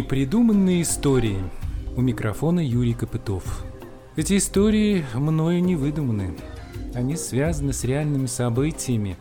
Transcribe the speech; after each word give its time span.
Непридуманные 0.00 0.80
истории. 0.80 1.36
У 1.94 2.00
микрофона 2.00 2.60
Юрий 2.60 2.94
Копытов. 2.94 3.66
Эти 4.16 4.38
истории 4.38 5.04
мною 5.12 5.62
не 5.62 5.76
выдуманы. 5.76 6.38
Они 6.94 7.16
связаны 7.16 7.74
с 7.74 7.84
реальными 7.84 8.24
событиями, 8.24 9.18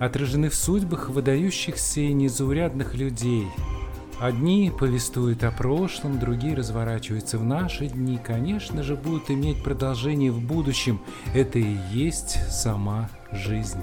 отражены 0.00 0.48
в 0.48 0.54
судьбах 0.54 1.10
выдающихся 1.10 2.00
и 2.00 2.14
незаурядных 2.14 2.94
людей. 2.94 3.48
Одни 4.18 4.72
повествуют 4.76 5.44
о 5.44 5.50
прошлом, 5.50 6.18
другие 6.18 6.54
разворачиваются 6.54 7.36
в 7.36 7.44
наши 7.44 7.88
дни, 7.88 8.18
конечно 8.18 8.82
же, 8.82 8.96
будут 8.96 9.30
иметь 9.30 9.62
продолжение 9.62 10.32
в 10.32 10.40
будущем. 10.40 11.02
Это 11.34 11.58
и 11.58 11.76
есть 11.92 12.38
сама 12.50 13.10
жизнь. 13.30 13.82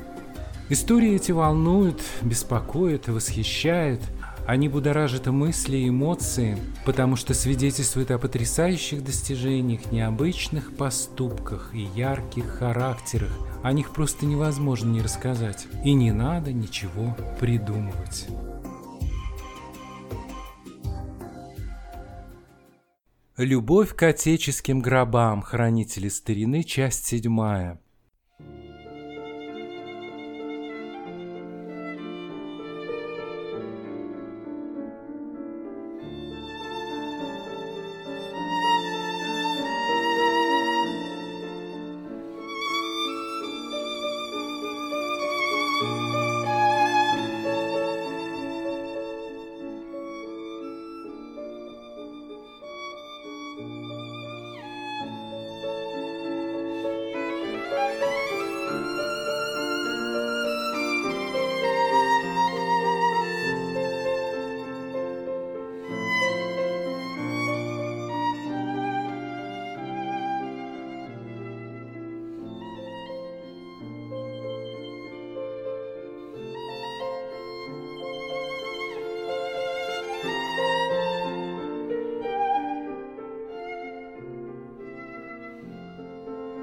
Истории 0.69 1.13
эти 1.13 1.33
волнуют, 1.33 2.01
беспокоят, 2.23 3.09
восхищают– 3.09 4.01
они 4.51 4.67
будоражат 4.67 5.27
мысли 5.27 5.77
и 5.77 5.87
эмоции, 5.87 6.57
потому 6.83 7.15
что 7.15 7.33
свидетельствуют 7.33 8.11
о 8.11 8.19
потрясающих 8.19 9.01
достижениях, 9.01 9.93
необычных 9.93 10.75
поступках 10.75 11.73
и 11.73 11.83
ярких 11.95 12.43
характерах. 12.47 13.31
О 13.63 13.71
них 13.71 13.91
просто 13.93 14.25
невозможно 14.25 14.91
не 14.91 15.01
рассказать. 15.01 15.67
И 15.85 15.93
не 15.93 16.11
надо 16.11 16.51
ничего 16.51 17.15
придумывать. 17.39 18.27
Любовь 23.37 23.95
к 23.95 24.03
отеческим 24.03 24.81
гробам. 24.81 25.43
Хранители 25.43 26.09
старины. 26.09 26.63
Часть 26.63 27.05
седьмая. 27.05 27.80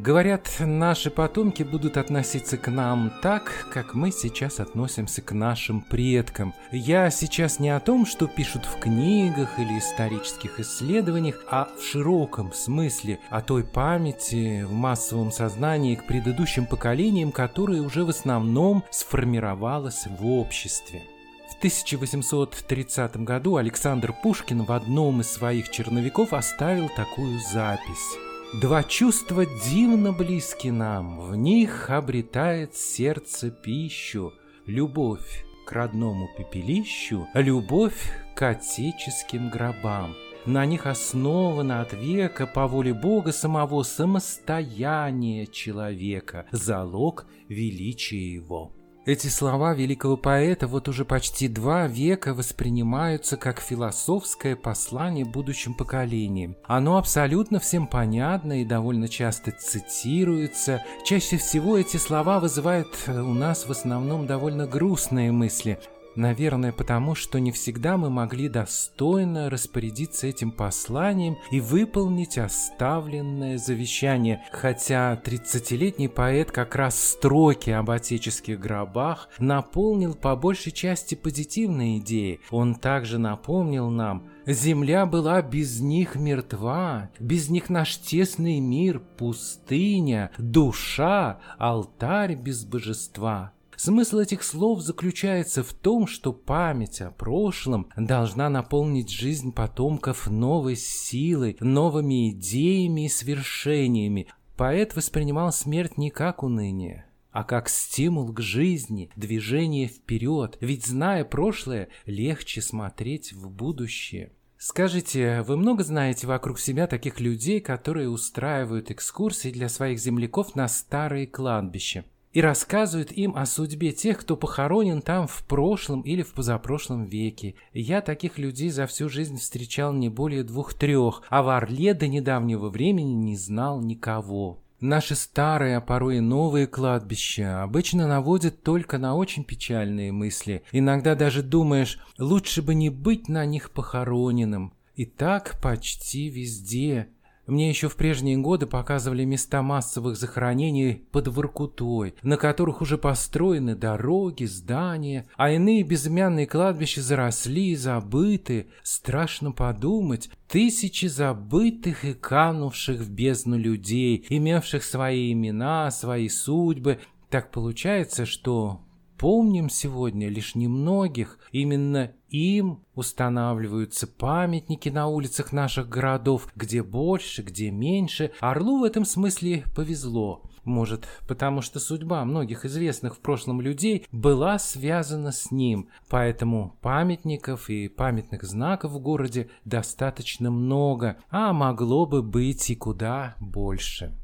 Говорят, 0.08 0.48
наши 0.60 1.10
потомки 1.10 1.62
будут 1.62 1.98
относиться 1.98 2.56
к 2.56 2.68
нам 2.68 3.12
так, 3.20 3.66
как 3.70 3.92
мы 3.92 4.10
сейчас 4.10 4.58
относимся 4.58 5.20
к 5.20 5.32
нашим 5.32 5.82
предкам. 5.82 6.54
Я 6.72 7.10
сейчас 7.10 7.58
не 7.58 7.68
о 7.68 7.78
том, 7.78 8.06
что 8.06 8.26
пишут 8.26 8.64
в 8.64 8.80
книгах 8.80 9.58
или 9.58 9.78
исторических 9.78 10.60
исследованиях, 10.60 11.44
а 11.50 11.68
в 11.78 11.82
широком 11.82 12.54
смысле 12.54 13.18
о 13.28 13.42
той 13.42 13.64
памяти 13.64 14.62
в 14.62 14.72
массовом 14.72 15.30
сознании 15.30 15.96
к 15.96 16.06
предыдущим 16.06 16.64
поколениям, 16.64 17.30
которая 17.30 17.82
уже 17.82 18.06
в 18.06 18.08
основном 18.08 18.84
сформировалась 18.90 20.06
в 20.06 20.26
обществе. 20.26 21.02
В 21.50 21.58
1830 21.58 23.18
году 23.18 23.56
Александр 23.56 24.14
Пушкин 24.22 24.62
в 24.62 24.72
одном 24.72 25.20
из 25.20 25.30
своих 25.30 25.70
черновиков 25.70 26.32
оставил 26.32 26.88
такую 26.96 27.38
запись. 27.52 28.27
Два 28.54 28.82
чувства 28.82 29.44
дивно 29.44 30.12
близки 30.12 30.70
нам, 30.70 31.20
в 31.20 31.36
них 31.36 31.90
обретает 31.90 32.74
сердце 32.74 33.50
пищу, 33.50 34.32
любовь 34.64 35.44
к 35.66 35.72
родному 35.72 36.30
пепелищу, 36.34 37.28
любовь 37.34 38.10
к 38.34 38.42
отеческим 38.48 39.50
гробам. 39.50 40.14
На 40.46 40.64
них 40.64 40.86
основано 40.86 41.82
от 41.82 41.92
века 41.92 42.46
по 42.46 42.66
воле 42.66 42.94
Бога 42.94 43.32
самого 43.32 43.82
самостояние 43.82 45.46
человека, 45.46 46.46
залог 46.50 47.26
величия 47.48 48.32
его. 48.32 48.77
Эти 49.08 49.28
слова 49.28 49.72
великого 49.72 50.18
поэта 50.18 50.66
вот 50.66 50.86
уже 50.86 51.06
почти 51.06 51.48
два 51.48 51.86
века 51.86 52.34
воспринимаются 52.34 53.38
как 53.38 53.58
философское 53.58 54.54
послание 54.54 55.24
будущим 55.24 55.72
поколениям. 55.72 56.58
Оно 56.64 56.98
абсолютно 56.98 57.58
всем 57.58 57.86
понятно 57.86 58.60
и 58.60 58.66
довольно 58.66 59.08
часто 59.08 59.50
цитируется. 59.50 60.84
Чаще 61.06 61.38
всего 61.38 61.78
эти 61.78 61.96
слова 61.96 62.38
вызывают 62.38 62.88
у 63.06 63.32
нас 63.32 63.64
в 63.64 63.70
основном 63.70 64.26
довольно 64.26 64.66
грустные 64.66 65.32
мысли. 65.32 65.78
Наверное, 66.14 66.72
потому 66.72 67.14
что 67.14 67.38
не 67.38 67.52
всегда 67.52 67.96
мы 67.96 68.10
могли 68.10 68.48
достойно 68.48 69.50
распорядиться 69.50 70.26
этим 70.26 70.50
посланием 70.50 71.38
и 71.50 71.60
выполнить 71.60 72.38
оставленное 72.38 73.58
завещание, 73.58 74.42
хотя 74.50 75.20
30-летний 75.22 76.08
поэт 76.08 76.50
как 76.50 76.74
раз 76.74 77.00
строки 77.00 77.70
об 77.70 77.90
отеческих 77.90 78.58
гробах 78.58 79.28
наполнил 79.38 80.14
по 80.14 80.34
большей 80.34 80.72
части 80.72 81.14
позитивные 81.14 81.98
идеи. 81.98 82.40
Он 82.50 82.74
также 82.74 83.18
напомнил 83.18 83.88
нам, 83.90 84.28
Земля 84.50 85.04
была 85.04 85.42
без 85.42 85.78
них 85.80 86.14
мертва, 86.14 87.10
без 87.20 87.50
них 87.50 87.68
наш 87.68 87.98
тесный 87.98 88.60
мир, 88.60 88.98
пустыня, 89.18 90.30
душа, 90.38 91.38
алтарь 91.58 92.34
без 92.34 92.64
божества. 92.64 93.52
Смысл 93.78 94.18
этих 94.18 94.42
слов 94.42 94.80
заключается 94.80 95.62
в 95.62 95.72
том, 95.72 96.08
что 96.08 96.32
память 96.32 97.00
о 97.00 97.12
прошлом 97.12 97.88
должна 97.96 98.50
наполнить 98.50 99.08
жизнь 99.08 99.52
потомков 99.52 100.28
новой 100.28 100.74
силой, 100.74 101.56
новыми 101.60 102.30
идеями 102.30 103.06
и 103.06 103.08
свершениями. 103.08 104.26
Поэт 104.56 104.96
воспринимал 104.96 105.52
смерть 105.52 105.96
не 105.96 106.10
как 106.10 106.42
уныние, 106.42 107.06
а 107.30 107.44
как 107.44 107.68
стимул 107.68 108.32
к 108.32 108.40
жизни, 108.40 109.12
движение 109.14 109.86
вперед, 109.86 110.58
ведь 110.60 110.84
зная 110.84 111.24
прошлое, 111.24 111.88
легче 112.04 112.60
смотреть 112.60 113.32
в 113.32 113.48
будущее. 113.48 114.32
Скажите, 114.58 115.42
вы 115.42 115.56
много 115.56 115.84
знаете 115.84 116.26
вокруг 116.26 116.58
себя 116.58 116.88
таких 116.88 117.20
людей, 117.20 117.60
которые 117.60 118.10
устраивают 118.10 118.90
экскурсии 118.90 119.52
для 119.52 119.68
своих 119.68 120.00
земляков 120.00 120.56
на 120.56 120.66
старые 120.66 121.28
кладбища? 121.28 122.04
И 122.32 122.40
рассказывают 122.40 123.12
им 123.12 123.36
о 123.36 123.46
судьбе 123.46 123.92
тех, 123.92 124.18
кто 124.18 124.36
похоронен 124.36 125.02
там 125.02 125.26
в 125.26 125.44
прошлом 125.46 126.02
или 126.02 126.22
в 126.22 126.32
позапрошлом 126.32 127.04
веке. 127.04 127.54
Я 127.72 128.00
таких 128.00 128.38
людей 128.38 128.70
за 128.70 128.86
всю 128.86 129.08
жизнь 129.08 129.38
встречал 129.38 129.92
не 129.92 130.08
более 130.08 130.44
двух-трех, 130.44 131.22
а 131.28 131.42
в 131.42 131.48
Орле 131.48 131.94
до 131.94 132.08
недавнего 132.08 132.68
времени 132.68 133.12
не 133.12 133.36
знал 133.36 133.80
никого. 133.80 134.62
Наши 134.80 135.16
старые, 135.16 135.76
а 135.76 135.80
порой 135.80 136.18
и 136.18 136.20
новые 136.20 136.68
кладбища 136.68 137.64
обычно 137.64 138.06
наводят 138.06 138.62
только 138.62 138.98
на 138.98 139.16
очень 139.16 139.42
печальные 139.42 140.12
мысли. 140.12 140.62
Иногда 140.70 141.16
даже 141.16 141.42
думаешь, 141.42 141.98
лучше 142.16 142.62
бы 142.62 142.76
не 142.76 142.88
быть 142.88 143.28
на 143.28 143.44
них 143.44 143.72
похороненным. 143.72 144.72
И 144.94 145.04
так 145.04 145.60
почти 145.60 146.28
везде. 146.28 147.08
Мне 147.48 147.70
еще 147.70 147.88
в 147.88 147.96
прежние 147.96 148.36
годы 148.36 148.66
показывали 148.66 149.24
места 149.24 149.62
массовых 149.62 150.18
захоронений 150.18 150.96
под 151.10 151.28
Воркутой, 151.28 152.14
на 152.20 152.36
которых 152.36 152.82
уже 152.82 152.98
построены 152.98 153.74
дороги, 153.74 154.44
здания, 154.44 155.26
а 155.38 155.50
иные 155.50 155.82
безымянные 155.82 156.46
кладбища 156.46 157.00
заросли, 157.00 157.74
забыты. 157.74 158.66
Страшно 158.82 159.52
подумать, 159.52 160.28
тысячи 160.46 161.06
забытых 161.06 162.04
и 162.04 162.12
канувших 162.12 163.00
в 163.00 163.10
бездну 163.10 163.56
людей, 163.56 164.26
имевших 164.28 164.84
свои 164.84 165.32
имена, 165.32 165.90
свои 165.90 166.28
судьбы. 166.28 166.98
Так 167.30 167.50
получается, 167.50 168.26
что 168.26 168.82
помним 169.16 169.70
сегодня 169.70 170.28
лишь 170.28 170.54
немногих, 170.54 171.38
именно 171.50 172.12
им 172.30 172.84
устанавливаются 172.94 174.06
памятники 174.06 174.88
на 174.88 175.06
улицах 175.06 175.52
наших 175.52 175.88
городов, 175.88 176.48
где 176.54 176.82
больше, 176.82 177.42
где 177.42 177.70
меньше. 177.70 178.32
Орлу 178.40 178.80
в 178.80 178.84
этом 178.84 179.04
смысле 179.04 179.64
повезло. 179.74 180.42
Может, 180.64 181.08
потому 181.26 181.62
что 181.62 181.80
судьба 181.80 182.22
многих 182.26 182.66
известных 182.66 183.16
в 183.16 183.20
прошлом 183.20 183.62
людей 183.62 184.06
была 184.12 184.58
связана 184.58 185.32
с 185.32 185.50
ним, 185.50 185.88
поэтому 186.10 186.76
памятников 186.82 187.70
и 187.70 187.88
памятных 187.88 188.42
знаков 188.42 188.92
в 188.92 188.98
городе 188.98 189.48
достаточно 189.64 190.50
много, 190.50 191.16
а 191.30 191.54
могло 191.54 192.04
бы 192.04 192.22
быть 192.22 192.68
и 192.68 192.76
куда 192.76 193.34
больше. 193.40 194.14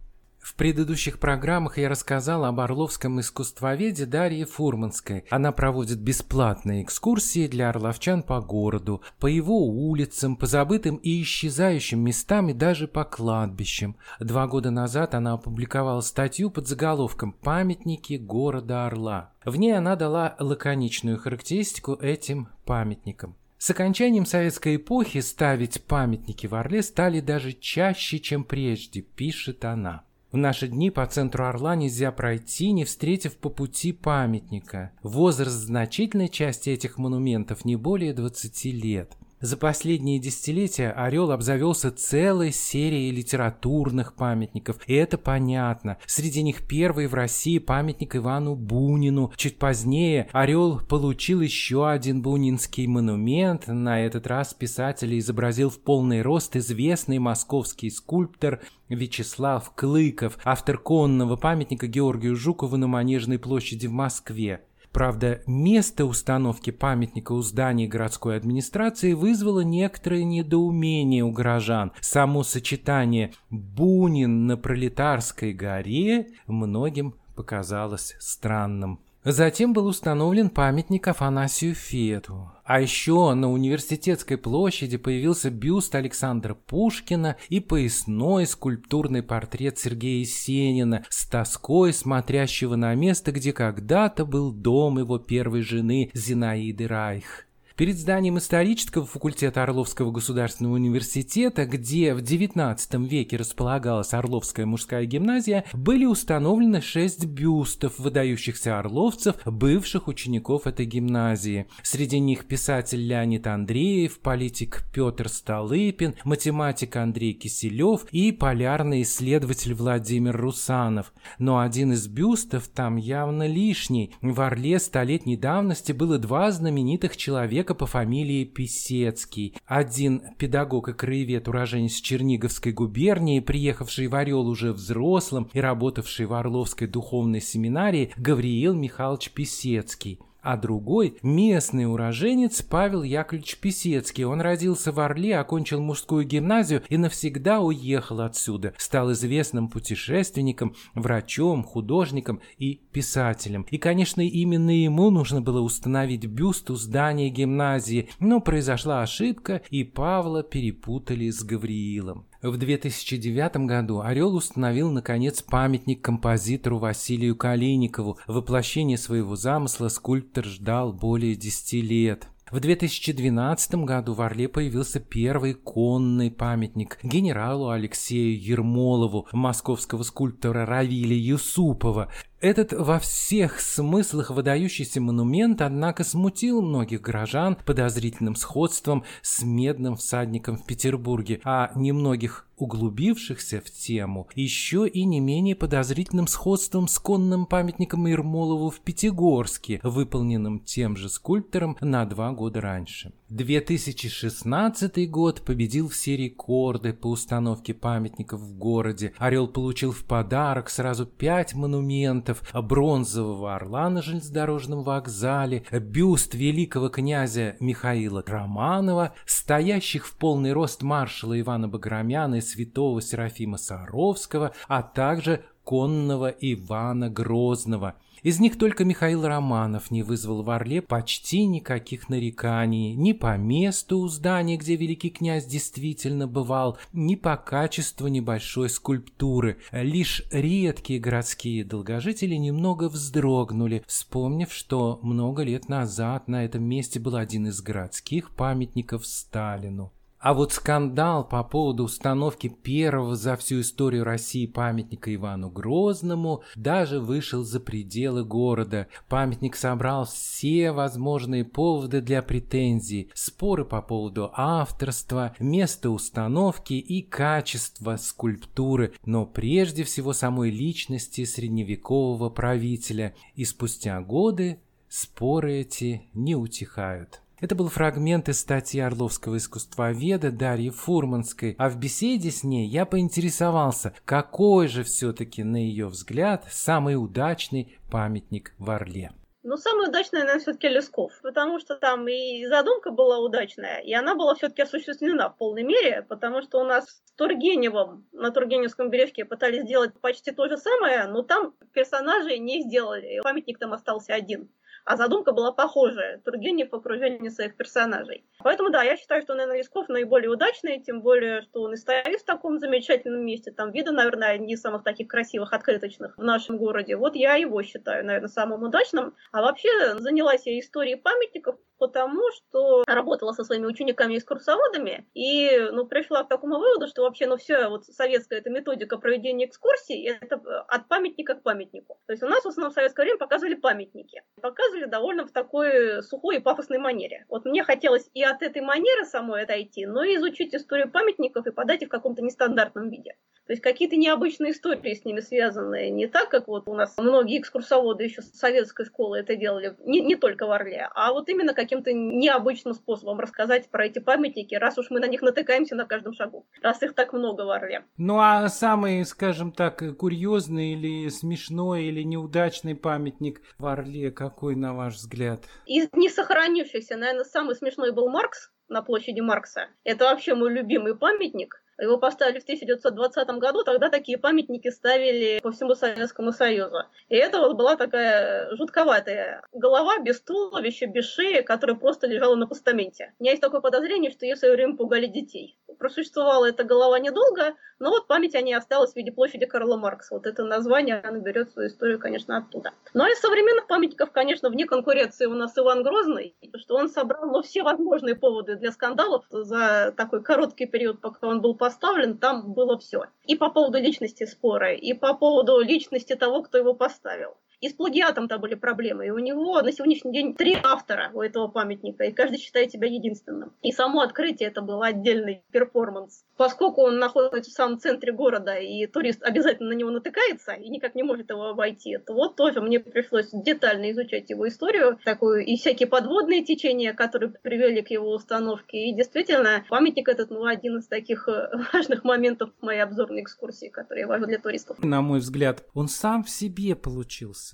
В 0.44 0.56
предыдущих 0.56 1.20
программах 1.20 1.79
я 1.79 1.88
рассказал 1.88 2.44
об 2.44 2.61
орловском 2.61 3.19
искусствоведе 3.19 4.05
Дарье 4.05 4.44
Фурманской. 4.44 5.25
Она 5.31 5.52
проводит 5.52 6.00
бесплатные 6.00 6.82
экскурсии 6.82 7.46
для 7.46 7.70
орловчан 7.70 8.23
по 8.23 8.43
городу, 8.43 9.00
по 9.19 9.26
его 9.26 9.67
улицам, 9.67 10.37
по 10.37 10.44
забытым 10.44 10.96
и 10.96 11.23
исчезающим 11.23 11.99
местам 12.00 12.50
и 12.50 12.52
даже 12.52 12.88
по 12.88 13.05
кладбищам. 13.05 13.96
Два 14.20 14.46
года 14.46 14.70
назад 14.70 15.14
она 15.14 15.32
опубликовала 15.32 16.02
статью 16.02 16.50
под 16.50 16.69
заголовком 16.69 17.32
«Памятники 17.32 18.19
города 18.19 18.87
Орла». 18.87 19.32
В 19.46 19.56
ней 19.56 19.75
она 19.75 19.96
дала 19.96 20.37
лаконичную 20.38 21.19
характеристику 21.19 21.94
этим 21.94 22.49
памятникам. 22.67 23.35
С 23.56 23.70
окончанием 23.70 24.26
советской 24.26 24.76
эпохи 24.76 25.20
ставить 25.20 25.82
памятники 25.85 26.46
в 26.46 26.55
Орле 26.55 26.82
стали 26.82 27.20
даже 27.20 27.55
чаще, 27.55 28.19
чем 28.19 28.44
прежде, 28.44 29.00
пишет 29.00 29.64
она. 29.64 30.04
В 30.34 30.36
наши 30.36 30.66
дни 30.66 30.90
по 30.90 31.06
центру 31.06 31.44
Орла 31.44 31.76
нельзя 31.76 32.10
пройти, 32.10 32.72
не 32.72 32.84
встретив 32.84 33.36
по 33.36 33.50
пути 33.50 33.92
памятника. 33.92 34.90
Возраст 35.04 35.54
значительной 35.54 36.28
части 36.28 36.70
этих 36.70 36.98
монументов 36.98 37.64
не 37.64 37.76
более 37.76 38.12
20 38.12 38.64
лет. 38.64 39.16
За 39.44 39.58
последние 39.58 40.19
десятилетия 40.19 40.91
Орел 40.93 41.31
обзавелся 41.31 41.91
целой 41.91 42.50
серией 42.50 43.11
литературных 43.11 44.14
памятников, 44.14 44.79
и 44.87 44.94
это 44.94 45.19
понятно. 45.19 45.99
Среди 46.06 46.43
них 46.43 46.67
первый 46.67 47.08
в 47.08 47.12
России 47.12 47.58
памятник 47.58 48.17
Ивану 48.17 48.55
Бунину. 48.55 49.35
Чуть 49.37 49.58
позднее 49.58 50.31
Орел 50.32 50.81
получил 50.81 51.43
еще 51.43 51.87
один 51.91 52.23
бунинский 52.23 52.87
монумент. 52.87 53.67
На 53.67 54.00
этот 54.00 54.26
раз 54.26 54.55
писатель 54.55 55.19
изобразил 55.19 55.69
в 55.69 55.79
полный 55.79 56.23
рост 56.23 56.56
известный 56.56 57.19
московский 57.19 57.91
скульптор 57.91 58.62
Вячеслав 58.88 59.75
Клыков, 59.75 60.38
автор 60.44 60.79
конного 60.79 61.37
памятника 61.37 61.87
Георгию 61.87 62.35
Жукову 62.35 62.79
на 62.79 62.87
Манежной 62.87 63.38
площади 63.38 63.88
в 63.88 63.93
Москве. 63.93 64.62
Правда, 64.94 65.43
место 65.49 66.05
установки 66.05 66.70
памятника 66.70 67.32
у 67.32 67.43
здания 67.43 67.88
городской 67.88 68.37
администрации 68.37 69.12
вызвало 69.12 69.62
некоторое 69.62 70.23
недоумение 70.23 71.25
у 71.25 71.32
горожан. 71.32 71.91
Само 72.00 72.44
сочетание 72.44 73.32
«Бунин 73.50 74.46
на 74.46 74.56
Пролетарской 74.56 75.52
горе» 75.52 76.29
многим 76.46 77.17
показалось 77.35 78.14
странным. 78.20 79.00
Затем 79.25 79.73
был 79.73 79.87
установлен 79.87 80.50
памятник 80.50 81.09
Афанасию 81.09 81.75
Фету. 81.75 82.50
А 82.62 82.81
еще 82.81 83.32
на 83.32 83.50
университетской 83.50 84.37
площади 84.37 84.99
появился 84.99 85.50
бюст 85.50 85.94
Александра 85.94 86.55
Пушкина 86.55 87.37
и 87.49 87.61
поясной 87.61 88.47
скульптурный 88.47 89.23
портрет 89.23 89.79
Сергея 89.79 90.21
Есенина 90.21 91.05
с 91.09 91.26
тоской 91.26 91.94
смотрящего 91.94 92.76
на 92.76 92.94
место, 92.94 93.32
где 93.32 93.53
когда-то 93.53 94.26
был 94.26 94.53
дом 94.53 94.99
его 94.99 95.19
первой 95.19 95.62
жены 95.62 96.11
Зинаиды 96.12 96.87
Райх. 96.87 97.44
Перед 97.76 97.99
зданием 97.99 98.38
исторического 98.38 99.05
факультета 99.05 99.65
Орловского 99.65 100.12
государственного 100.12 100.75
университета, 100.75 101.67
где 101.67 102.15
в 102.15 102.19
XIX 102.19 103.05
веке 103.05 103.37
располагалась 103.37 104.15
Орловская 104.15 104.65
мужская 104.65 105.06
гимназия, 105.06 105.65
были 105.73 106.05
установлены 106.05 106.81
шесть 106.81 107.26
бюстов 107.26 107.99
выдающихся 107.99 108.79
орловцев, 108.79 109.35
бывших 109.44 110.06
учеников 110.06 110.69
этой 110.69 110.87
гимназии. 110.87 111.67
Среди 111.82 112.21
них 112.21 112.44
писатель 112.44 113.05
Леонид 113.05 113.49
Андреев, 113.49 114.20
политик 114.20 114.85
Петр 114.94 115.29
Столыпин, 115.29 116.15
математик 116.23 116.94
Андрей 116.94 117.32
Киселев 117.32 118.05
и 118.12 118.31
полярный 118.31 119.03
исследователь 119.03 119.75
Владимир 119.75 120.37
Русанов. 120.37 121.12
Но 121.41 121.59
один 121.59 121.93
из 121.93 122.06
бюстов 122.06 122.69
там 122.69 122.94
явно 122.94 123.49
лишний. 123.49 124.15
В 124.23 124.41
Орле 124.43 124.79
столетней 124.79 125.37
давности 125.37 125.91
было 125.91 126.19
два 126.19 126.53
знаменитых 126.53 127.17
человека, 127.17 127.63
человека 127.64 127.75
по 127.75 127.87
фамилии 127.87 128.44
Писецкий. 128.44 129.55
Один 129.66 130.22
педагог 130.38 130.88
и 130.88 130.93
краевед, 130.93 131.49
уроженец 131.49 131.94
Черниговской 131.94 132.72
губернии, 132.72 133.40
приехавший 133.40 134.08
в 134.08 134.14
Орел 134.14 134.46
уже 134.46 134.72
взрослым 134.72 135.49
и 135.55 135.61
работавший 135.61 136.26
в 136.26 136.34
Орловской 136.34 136.87
духовной 136.87 137.40
семинарии, 137.40 138.12
Гавриил 138.19 138.75
Михайлович 138.75 139.31
Писецкий 139.31 140.19
а 140.44 140.56
другой– 140.56 141.17
местный 141.23 141.91
уроженец 141.91 142.62
Павел 142.62 143.02
Яковлевич 143.02 143.58
Писецкий. 143.58 144.25
Он 144.25 144.41
родился 144.41 144.93
в 144.93 145.00
Орле, 145.00 145.38
окончил 145.38 145.81
мужскую 145.81 146.25
гимназию 146.25 146.82
и 146.88 146.99
навсегда 146.99 147.61
уехал 147.61 148.20
отсюда. 148.20 148.75
Стал 148.76 149.12
известным 149.12 149.69
путешественником, 149.69 150.75
врачом, 150.94 151.64
художником 151.64 152.41
и 152.58 152.81
писателем. 152.93 153.67
И, 153.70 153.79
конечно, 153.79 154.20
именно 154.20 154.70
ему 154.70 155.11
нужно 155.11 155.41
было 155.41 155.61
установить 155.61 156.26
бюст 156.26 156.70
у 156.70 156.75
здания 156.75 157.31
гимназии, 157.31 158.11
но 158.20 158.41
произошла 158.41 159.02
ошибка, 159.02 159.62
и 159.70 159.82
Павла 159.82 160.43
перепутали 160.43 161.31
с 161.31 161.43
Гавриилом. 161.43 162.26
В 162.44 162.58
2009 162.58 163.56
году 163.67 164.02
Орел 164.02 164.35
установил, 164.37 164.91
наконец, 164.91 165.41
памятник 165.41 166.02
композитору 166.02 166.76
Василию 166.76 167.37
Калиникову. 167.37 168.19
Воплощение 168.26 168.99
своего 168.99 169.35
замысла 169.35 169.88
скульптор 169.88 170.44
ждал 170.44 170.93
более 170.93 171.37
10 171.37 171.73
лет. 171.82 172.29
В 172.50 172.61
2012 172.61 173.76
году 173.76 174.12
в 174.12 174.20
Орле 174.20 174.49
появился 174.49 175.00
первый 175.00 175.55
конный 175.55 176.31
памятник 176.31 176.99
генералу 177.02 177.70
Алексею 177.70 178.38
Ермолову, 178.38 179.26
московского 179.32 180.02
скульптора 180.02 180.67
Равиля 180.67 181.17
Юсупова. 181.17 182.12
Этот 182.44 182.75
во 182.75 182.99
всех 182.99 183.58
смыслах 183.58 184.29
выдающийся 184.29 185.00
монумент, 185.00 185.62
однако, 185.62 186.05
смутил 186.05 186.61
многих 186.61 187.00
горожан 187.00 187.56
подозрительным 187.56 188.37
сходством 188.37 189.02
с 189.23 189.43
медным 189.43 189.96
всадником 189.96 190.58
в 190.58 190.67
Петербурге, 190.67 191.41
а 191.43 191.73
немногих 191.75 192.46
углубившихся 192.56 193.61
в 193.61 193.70
тему 193.70 194.29
еще 194.35 194.87
и 194.87 195.05
не 195.05 195.20
менее 195.20 195.56
подозрительным 195.56 196.26
сходством 196.26 196.88
с 196.88 196.98
конным 196.98 197.46
памятником 197.46 198.06
Ермолову 198.06 198.70
в 198.70 198.81
Пятигорске, 198.81 199.81
выполненным 199.82 200.60
тем 200.60 200.96
же 200.96 201.08
скульптором 201.08 201.77
на 201.81 202.05
два 202.05 202.32
года 202.32 202.60
раньше. 202.60 203.13
2016 203.31 205.10
год 205.10 205.41
победил 205.41 205.89
все 205.89 206.17
рекорды 206.17 206.93
по 206.93 207.08
установке 207.08 207.74
памятников 207.74 208.41
в 208.41 208.56
городе. 208.56 209.13
Орел 209.19 209.48
получил 209.48 209.91
в 209.91 210.05
подарок 210.05 210.70
сразу 210.70 211.06
пять 211.06 211.55
монументов, 211.55 212.33
бронзового 212.53 213.55
орла 213.55 213.91
на 213.91 214.03
железнодорожном 214.03 214.82
вокзале, 214.82 215.64
бюст 215.70 216.34
великого 216.34 216.88
князя 216.88 217.56
Михаила 217.60 218.22
Романова, 218.26 219.14
стоящих 219.26 220.06
в 220.06 220.17
полный 220.17 220.53
рост 220.53 220.82
маршала 220.82 221.38
Ивана 221.38 221.69
Баграмяна 221.69 222.36
и 222.36 222.41
святого 222.41 223.00
Серафима 223.00 223.58
Саровского, 223.58 224.53
а 224.69 224.82
также 224.82 225.44
конного 225.64 226.29
Ивана 226.29 227.10
Грозного– 227.10 227.94
из 228.24 228.40
них 228.40 228.56
только 228.56 228.86
Михаил 228.86 229.26
Романов 229.26 229.90
не 229.90 230.02
вызвал 230.02 230.43
в 230.43 230.48
Орле 230.48 230.81
почти 230.81 231.44
никаких 231.44 232.08
нареканий 232.08 232.94
ни 232.94 233.12
по 233.12 233.36
месту 233.36 234.08
здания, 234.08 234.56
где 234.56 234.76
великий 234.76 235.10
князь 235.10 235.44
действительно 235.44 236.26
бывал, 236.26 236.78
ни 236.94 237.16
по 237.16 237.36
качеству 237.36 238.08
небольшой 238.08 238.70
скульптуры. 238.70 239.58
Лишь 239.70 240.24
редкие 240.32 241.00
городские 241.00 241.64
долгожители 241.64 242.34
немного 242.36 242.88
вздрогнули, 242.88 243.84
вспомнив, 243.86 244.50
что 244.50 244.98
много 245.02 245.43
лет 245.43 245.69
назад 245.69 246.26
на 246.26 246.46
этом 246.46 246.64
месте 246.64 246.98
был 246.98 247.16
один 247.16 247.48
из 247.48 247.60
городских 247.60 248.31
памятников 248.31 249.06
Сталину. 249.06 249.93
А 250.24 250.32
вот 250.32 250.54
скандал 250.54 251.28
по 251.28 251.44
поводу 251.44 251.84
установки 251.84 252.48
первого 252.48 253.14
за 253.14 253.36
всю 253.36 253.60
историю 253.60 254.04
России 254.04 254.46
памятника 254.46 255.14
Ивану 255.14 255.50
Грозному 255.50 256.43
даже 256.56 256.98
вышел 256.98 257.44
за 257.44 257.60
пределы 257.60 258.24
города. 258.24 258.88
Памятник 259.10 259.54
собрал 259.54 260.06
все 260.06 260.72
возможные 260.72 261.44
поводы 261.44 262.00
для 262.00 262.22
претензий, 262.22 263.10
споры 263.12 263.66
по 263.66 263.82
поводу 263.82 264.31
авторства, 264.32 265.36
места 265.40 265.90
установки 265.90 266.72
и 266.72 267.02
качества 267.02 267.96
скульптуры, 267.98 268.94
но 269.04 269.26
прежде 269.26 269.84
всего 269.84 270.14
самой 270.14 270.50
личности 270.50 271.26
средневекового 271.26 272.31
правителя. 272.31 273.14
И 273.34 273.44
спустя 273.44 274.00
годы 274.00 274.58
споры 274.88 275.56
эти 275.56 276.08
не 276.14 276.34
утихают. 276.34 277.20
Это 277.44 277.55
был 277.55 277.69
фрагмент 277.69 278.31
из 278.31 278.41
статьи 278.41 278.81
Орловского 278.81 279.36
искусствоведа 279.36 280.32
Дарьи 280.32 280.70
Фурманской, 280.70 281.55
а 281.58 281.69
в 281.69 281.79
беседе 281.79 282.31
с 282.31 282.43
ней 282.43 282.67
я 282.67 282.86
поинтересовался, 282.86 283.93
какой 284.06 284.67
же 284.67 284.82
все-таки, 284.82 285.44
на 285.44 285.58
ее 285.58 285.89
взгляд, 285.89 286.46
самый 286.48 286.94
удачный 286.94 287.77
памятник 287.91 288.55
в 288.56 288.70
Орле. 288.70 289.13
Ну, 289.43 289.58
самый 289.58 289.91
удачный, 289.91 290.20
наверное, 290.20 290.41
все-таки 290.41 290.70
Лесков, 290.70 291.13
потому 291.22 291.60
что 291.60 291.77
там 291.77 292.08
и 292.08 292.46
задумка 292.46 292.91
была 292.91 293.19
удачная, 293.19 293.81
и 293.81 293.93
она 293.93 294.15
была 294.15 294.34
все-таки 294.36 294.63
осуществлена 294.63 295.29
в 295.29 295.36
полной 295.36 295.65
мере, 295.65 296.01
потому 296.08 296.41
что 296.41 296.63
у 296.63 296.65
нас 296.65 296.89
с 296.89 297.13
Тургеневым 297.13 298.08
на 298.13 298.31
Тургеневском 298.31 298.89
бережке 298.89 299.27
пытались 299.27 299.65
сделать 299.65 299.93
почти 300.01 300.32
то 300.32 300.48
же 300.48 300.56
самое, 300.56 301.08
но 301.08 301.20
там 301.20 301.53
персонажей 301.74 302.39
не 302.39 302.63
сделали, 302.63 303.20
памятник 303.22 303.58
там 303.58 303.74
остался 303.74 304.15
один 304.15 304.48
а 304.84 304.96
задумка 304.96 305.32
была 305.32 305.53
похожая. 305.53 306.19
Тургенев 306.19 306.70
в 306.70 306.74
окружении 306.74 307.29
своих 307.29 307.56
персонажей. 307.56 308.24
Поэтому, 308.43 308.70
да, 308.70 308.82
я 308.82 308.96
считаю, 308.96 309.22
что, 309.22 309.34
наверное, 309.34 309.58
Лесков 309.58 309.88
наиболее 309.88 310.31
удачный, 310.31 310.81
тем 310.81 311.00
более, 311.00 311.43
что 311.43 311.62
он 311.62 311.74
и 311.74 311.76
стоит 311.76 312.20
в 312.20 312.24
таком 312.24 312.58
замечательном 312.58 313.24
месте. 313.24 313.50
Там 313.50 313.70
виды, 313.70 313.93
наверное, 313.93 314.38
не 314.38 314.56
самых 314.56 314.84
таких 314.84 315.08
красивых, 315.08 315.53
открыточных 315.53 316.17
в 316.17 316.22
нашем 316.22 316.58
городе. 316.58 316.96
Вот 316.96 317.17
я 317.17 317.34
его 317.34 317.62
считаю, 317.62 318.05
наверное, 318.05 318.29
самым 318.29 318.62
удачным. 318.62 319.14
А 319.32 319.43
вообще 319.43 319.98
занялась 319.98 320.46
я 320.46 320.58
историей 320.58 320.96
памятников, 320.96 321.56
потому 321.79 322.22
что 322.32 322.84
работала 322.86 323.32
со 323.32 323.44
своими 323.44 323.67
учениками-экскурсоводами 323.67 325.06
и 325.14 325.69
ну, 325.72 325.86
пришла 325.86 326.24
к 326.24 326.29
такому 326.29 326.58
выводу, 326.58 326.86
что 326.88 327.03
вообще 327.03 327.26
ну, 327.26 327.36
все 327.36 327.69
вот 327.69 327.84
советская 327.86 328.38
эта 328.38 328.50
методика 328.50 328.98
проведения 328.98 329.46
экскурсий 329.46 330.08
это 330.08 330.36
от 330.69 330.88
памятника 330.88 331.34
к 331.34 331.43
памятнику. 331.43 331.98
То 332.06 332.12
есть 332.12 332.22
у 332.22 332.29
нас 332.29 332.43
в 332.43 332.48
основном 332.48 332.72
в 332.72 332.74
советское 332.74 333.03
время 333.03 333.19
показывали 333.19 333.55
памятники. 333.55 334.22
Показывали 334.41 334.73
довольно 334.82 335.26
в 335.26 335.32
такой 335.32 336.02
сухой 336.02 336.36
и 336.36 336.40
пафосной 336.40 336.78
манере. 336.78 337.24
Вот 337.28 337.44
мне 337.44 337.62
хотелось 337.64 338.10
и 338.14 338.22
от 338.22 338.43
этой 338.43 338.62
манеры 338.62 339.04
самой 339.04 339.43
отойти, 339.43 339.86
но 339.86 340.04
и 340.04 340.16
изучить 340.16 340.54
историю 340.54 340.90
памятников 340.90 341.46
и 341.46 341.52
подать 341.52 341.82
их 341.82 341.88
в 341.88 341.90
каком-то 341.90 342.22
нестандартном 342.22 342.90
виде. 342.90 343.14
То 343.46 343.52
есть 343.52 343.62
какие-то 343.62 343.96
необычные 343.96 344.52
истории 344.52 344.94
с 344.94 345.04
ними 345.04 345.20
связанные, 345.20 345.90
не 345.90 346.06
так, 346.06 346.31
как 346.31 346.48
вот 346.48 346.66
у 346.66 346.74
нас 346.74 346.94
многие 346.96 347.40
экскурсоводы 347.40 348.04
еще 348.04 348.22
с 348.22 348.32
советской 348.32 348.86
школы 348.86 349.19
это 349.19 349.36
делали, 349.36 349.76
не, 349.84 350.00
не 350.00 350.16
только 350.16 350.46
в 350.46 350.50
Орле, 350.50 350.88
а 350.94 351.12
вот 351.12 351.28
именно 351.28 351.52
каким-то 351.52 351.93
необычным 351.93 352.72
способом 352.72 353.20
рассказать 353.20 353.69
про 353.69 353.84
эти 353.84 353.98
памятники, 353.98 354.54
раз 354.54 354.78
уж 354.78 354.88
мы 354.88 354.98
на 354.98 355.06
них 355.06 355.20
натыкаемся 355.20 355.74
на 355.74 355.84
каждом 355.84 356.14
шагу, 356.14 356.46
раз 356.62 356.82
их 356.82 356.94
так 356.94 357.12
много 357.12 357.43
в 357.43 357.50
Орле. 357.50 357.84
Ну 357.98 358.19
а 358.19 358.48
самый, 358.48 359.04
скажем 359.04 359.52
так, 359.52 359.82
курьезный 359.98 360.72
или 360.72 361.08
смешной 361.08 361.84
или 361.84 362.02
неудачный 362.02 362.74
памятник 362.74 363.43
в 363.58 363.66
Орле 363.66 364.10
какой, 364.10 364.56
на 364.65 364.73
ваш 364.73 364.94
взгляд? 364.94 365.41
Из 365.67 365.89
не 365.93 366.09
сохранившихся, 366.09 366.97
наверное, 366.97 367.25
самый 367.25 367.55
смешной 367.55 367.93
был 367.93 368.09
Маркс 368.09 368.51
на 368.69 368.83
площади 368.83 369.21
Маркса. 369.21 369.69
Это 369.85 370.05
вообще 370.06 370.35
мой 370.35 370.51
любимый 370.51 370.97
памятник 370.97 371.61
его 371.79 371.99
поставили 371.99 372.39
в 372.39 372.44
1920 372.44 373.29
году, 373.39 373.65
тогда 373.65 373.89
такие 373.89 374.19
памятники 374.19 374.71
ставили 374.71 375.41
по 375.43 375.51
всему 375.51 375.75
Советскому 375.75 376.33
Союзу. 376.33 376.85
И 377.09 377.17
это 377.17 377.41
вот 377.41 377.56
была 377.56 377.77
такая 377.77 378.55
жутковатая 378.56 379.43
голова 379.53 379.99
без 379.99 380.21
туловища, 380.21 380.87
без 380.87 381.06
шеи, 381.06 381.43
которая 381.43 381.77
просто 381.77 382.06
лежала 382.06 382.37
на 382.37 382.47
постаменте. 382.47 383.13
У 383.19 383.23
меня 383.23 383.33
есть 383.33 383.43
такое 383.43 383.61
подозрение, 383.61 384.11
что 384.11 384.25
ее 384.25 384.37
в 384.37 384.39
свое 384.39 384.55
время 384.55 384.77
пугали 384.77 385.06
детей. 385.06 385.59
Просуществовала 385.78 386.46
эта 386.46 386.64
голова 386.64 386.98
недолго, 386.98 387.54
но 387.78 387.90
вот 387.90 388.06
память 388.06 388.34
о 388.34 388.40
ней 388.40 388.54
осталась 388.54 388.93
в 388.93 388.96
виде 388.96 389.12
площади 389.12 389.46
Карла 389.46 389.76
Маркса. 389.76 390.14
Вот 390.14 390.26
это 390.26 390.44
название, 390.44 391.00
оно 391.00 391.19
берет 391.19 391.50
свою 391.50 391.69
историю, 391.69 391.98
конечно, 391.98 392.36
оттуда. 392.36 392.72
Но 392.94 393.06
из 393.06 393.19
современных 393.19 393.66
памятников, 393.66 394.12
конечно, 394.12 394.48
вне 394.48 394.66
конкуренции 394.66 395.26
у 395.26 395.34
нас 395.34 395.56
Иван 395.58 395.82
Грозный, 395.82 396.34
что 396.56 396.76
он 396.76 396.88
собрал 396.88 397.26
ну, 397.26 397.43
все 397.43 397.62
возможные 397.62 398.14
поводы 398.14 398.56
для 398.56 398.72
скандалов 398.72 399.24
за 399.31 399.93
такой 399.96 400.22
короткий 400.22 400.66
период, 400.66 401.00
пока 401.00 401.26
он 401.26 401.40
был 401.40 401.54
поставлен, 401.54 402.19
там 402.19 402.52
было 402.52 402.78
все. 402.78 403.06
И 403.26 403.36
по 403.36 403.50
поводу 403.50 403.78
личности 403.78 404.24
спора, 404.24 404.74
и 404.74 404.93
по 404.93 405.14
поводу 405.14 405.60
личности 405.60 406.14
того, 406.14 406.43
кто 406.43 406.58
его 406.58 406.74
поставил. 406.74 407.36
И 407.65 407.69
с 407.71 407.73
плагиатом-то 407.73 408.39
были 408.39 408.56
проблемы. 408.56 409.06
И 409.06 409.11
у 409.11 409.19
него 409.19 409.63
на 409.63 409.73
сегодняшний 409.73 410.13
день 410.13 410.35
три 410.35 410.55
автора 410.63 411.11
у 411.15 411.23
этого 411.23 411.49
памятника, 411.49 412.05
и 412.05 412.13
каждый 412.13 412.37
считает 412.37 412.71
себя 412.71 412.89
единственным. 412.89 413.55
И 413.63 413.73
само 413.73 414.03
открытие 414.03 414.51
это 414.51 414.61
был 414.61 414.83
отдельный 414.83 415.43
перформанс. 415.51 416.27
Поскольку 416.37 416.83
он 416.83 416.99
находится 416.99 417.51
в 417.51 417.55
самом 417.55 417.79
центре 417.79 418.13
города, 418.13 418.55
и 418.56 418.87
турист 418.87 419.23
обязательно 419.23 419.71
на 419.71 419.73
него 419.73 419.89
натыкается, 419.89 420.53
и 420.53 420.69
никак 420.69 420.94
не 420.94 421.05
может 421.05 421.31
его 421.31 421.47
обойти, 421.47 421.97
то 421.97 422.13
вот 422.13 422.37
тоже 422.37 422.61
мне 422.61 422.81
пришлось 422.81 423.31
детально 423.33 423.93
изучать 423.93 424.29
его 424.29 424.47
историю, 424.47 424.99
такую, 425.03 425.47
и 425.47 425.56
всякие 425.56 425.89
подводные 425.89 426.44
течения, 426.44 426.93
которые 426.93 427.31
привели 427.31 427.81
к 427.81 427.91
его 427.91 428.13
установке. 428.13 428.91
И 428.91 428.94
действительно, 428.94 429.65
памятник 429.71 430.11
этот, 430.11 430.29
ну, 430.29 430.44
один 430.44 430.81
из 430.81 430.87
таких 430.87 431.29
э, 431.29 431.49
важных 431.73 432.05
моментов 432.05 432.51
моей 432.61 432.81
обзорной 432.81 433.23
экскурсии, 433.23 433.71
которые 433.71 434.06
вожу 434.06 434.27
для 434.27 434.39
туристов. 434.39 434.77
На 434.83 435.01
мой 435.01 435.21
взгляд, 435.21 435.65
он 435.73 435.89
сам 435.89 436.25
в 436.25 436.29
себе 436.29 436.77
получился 436.77 437.54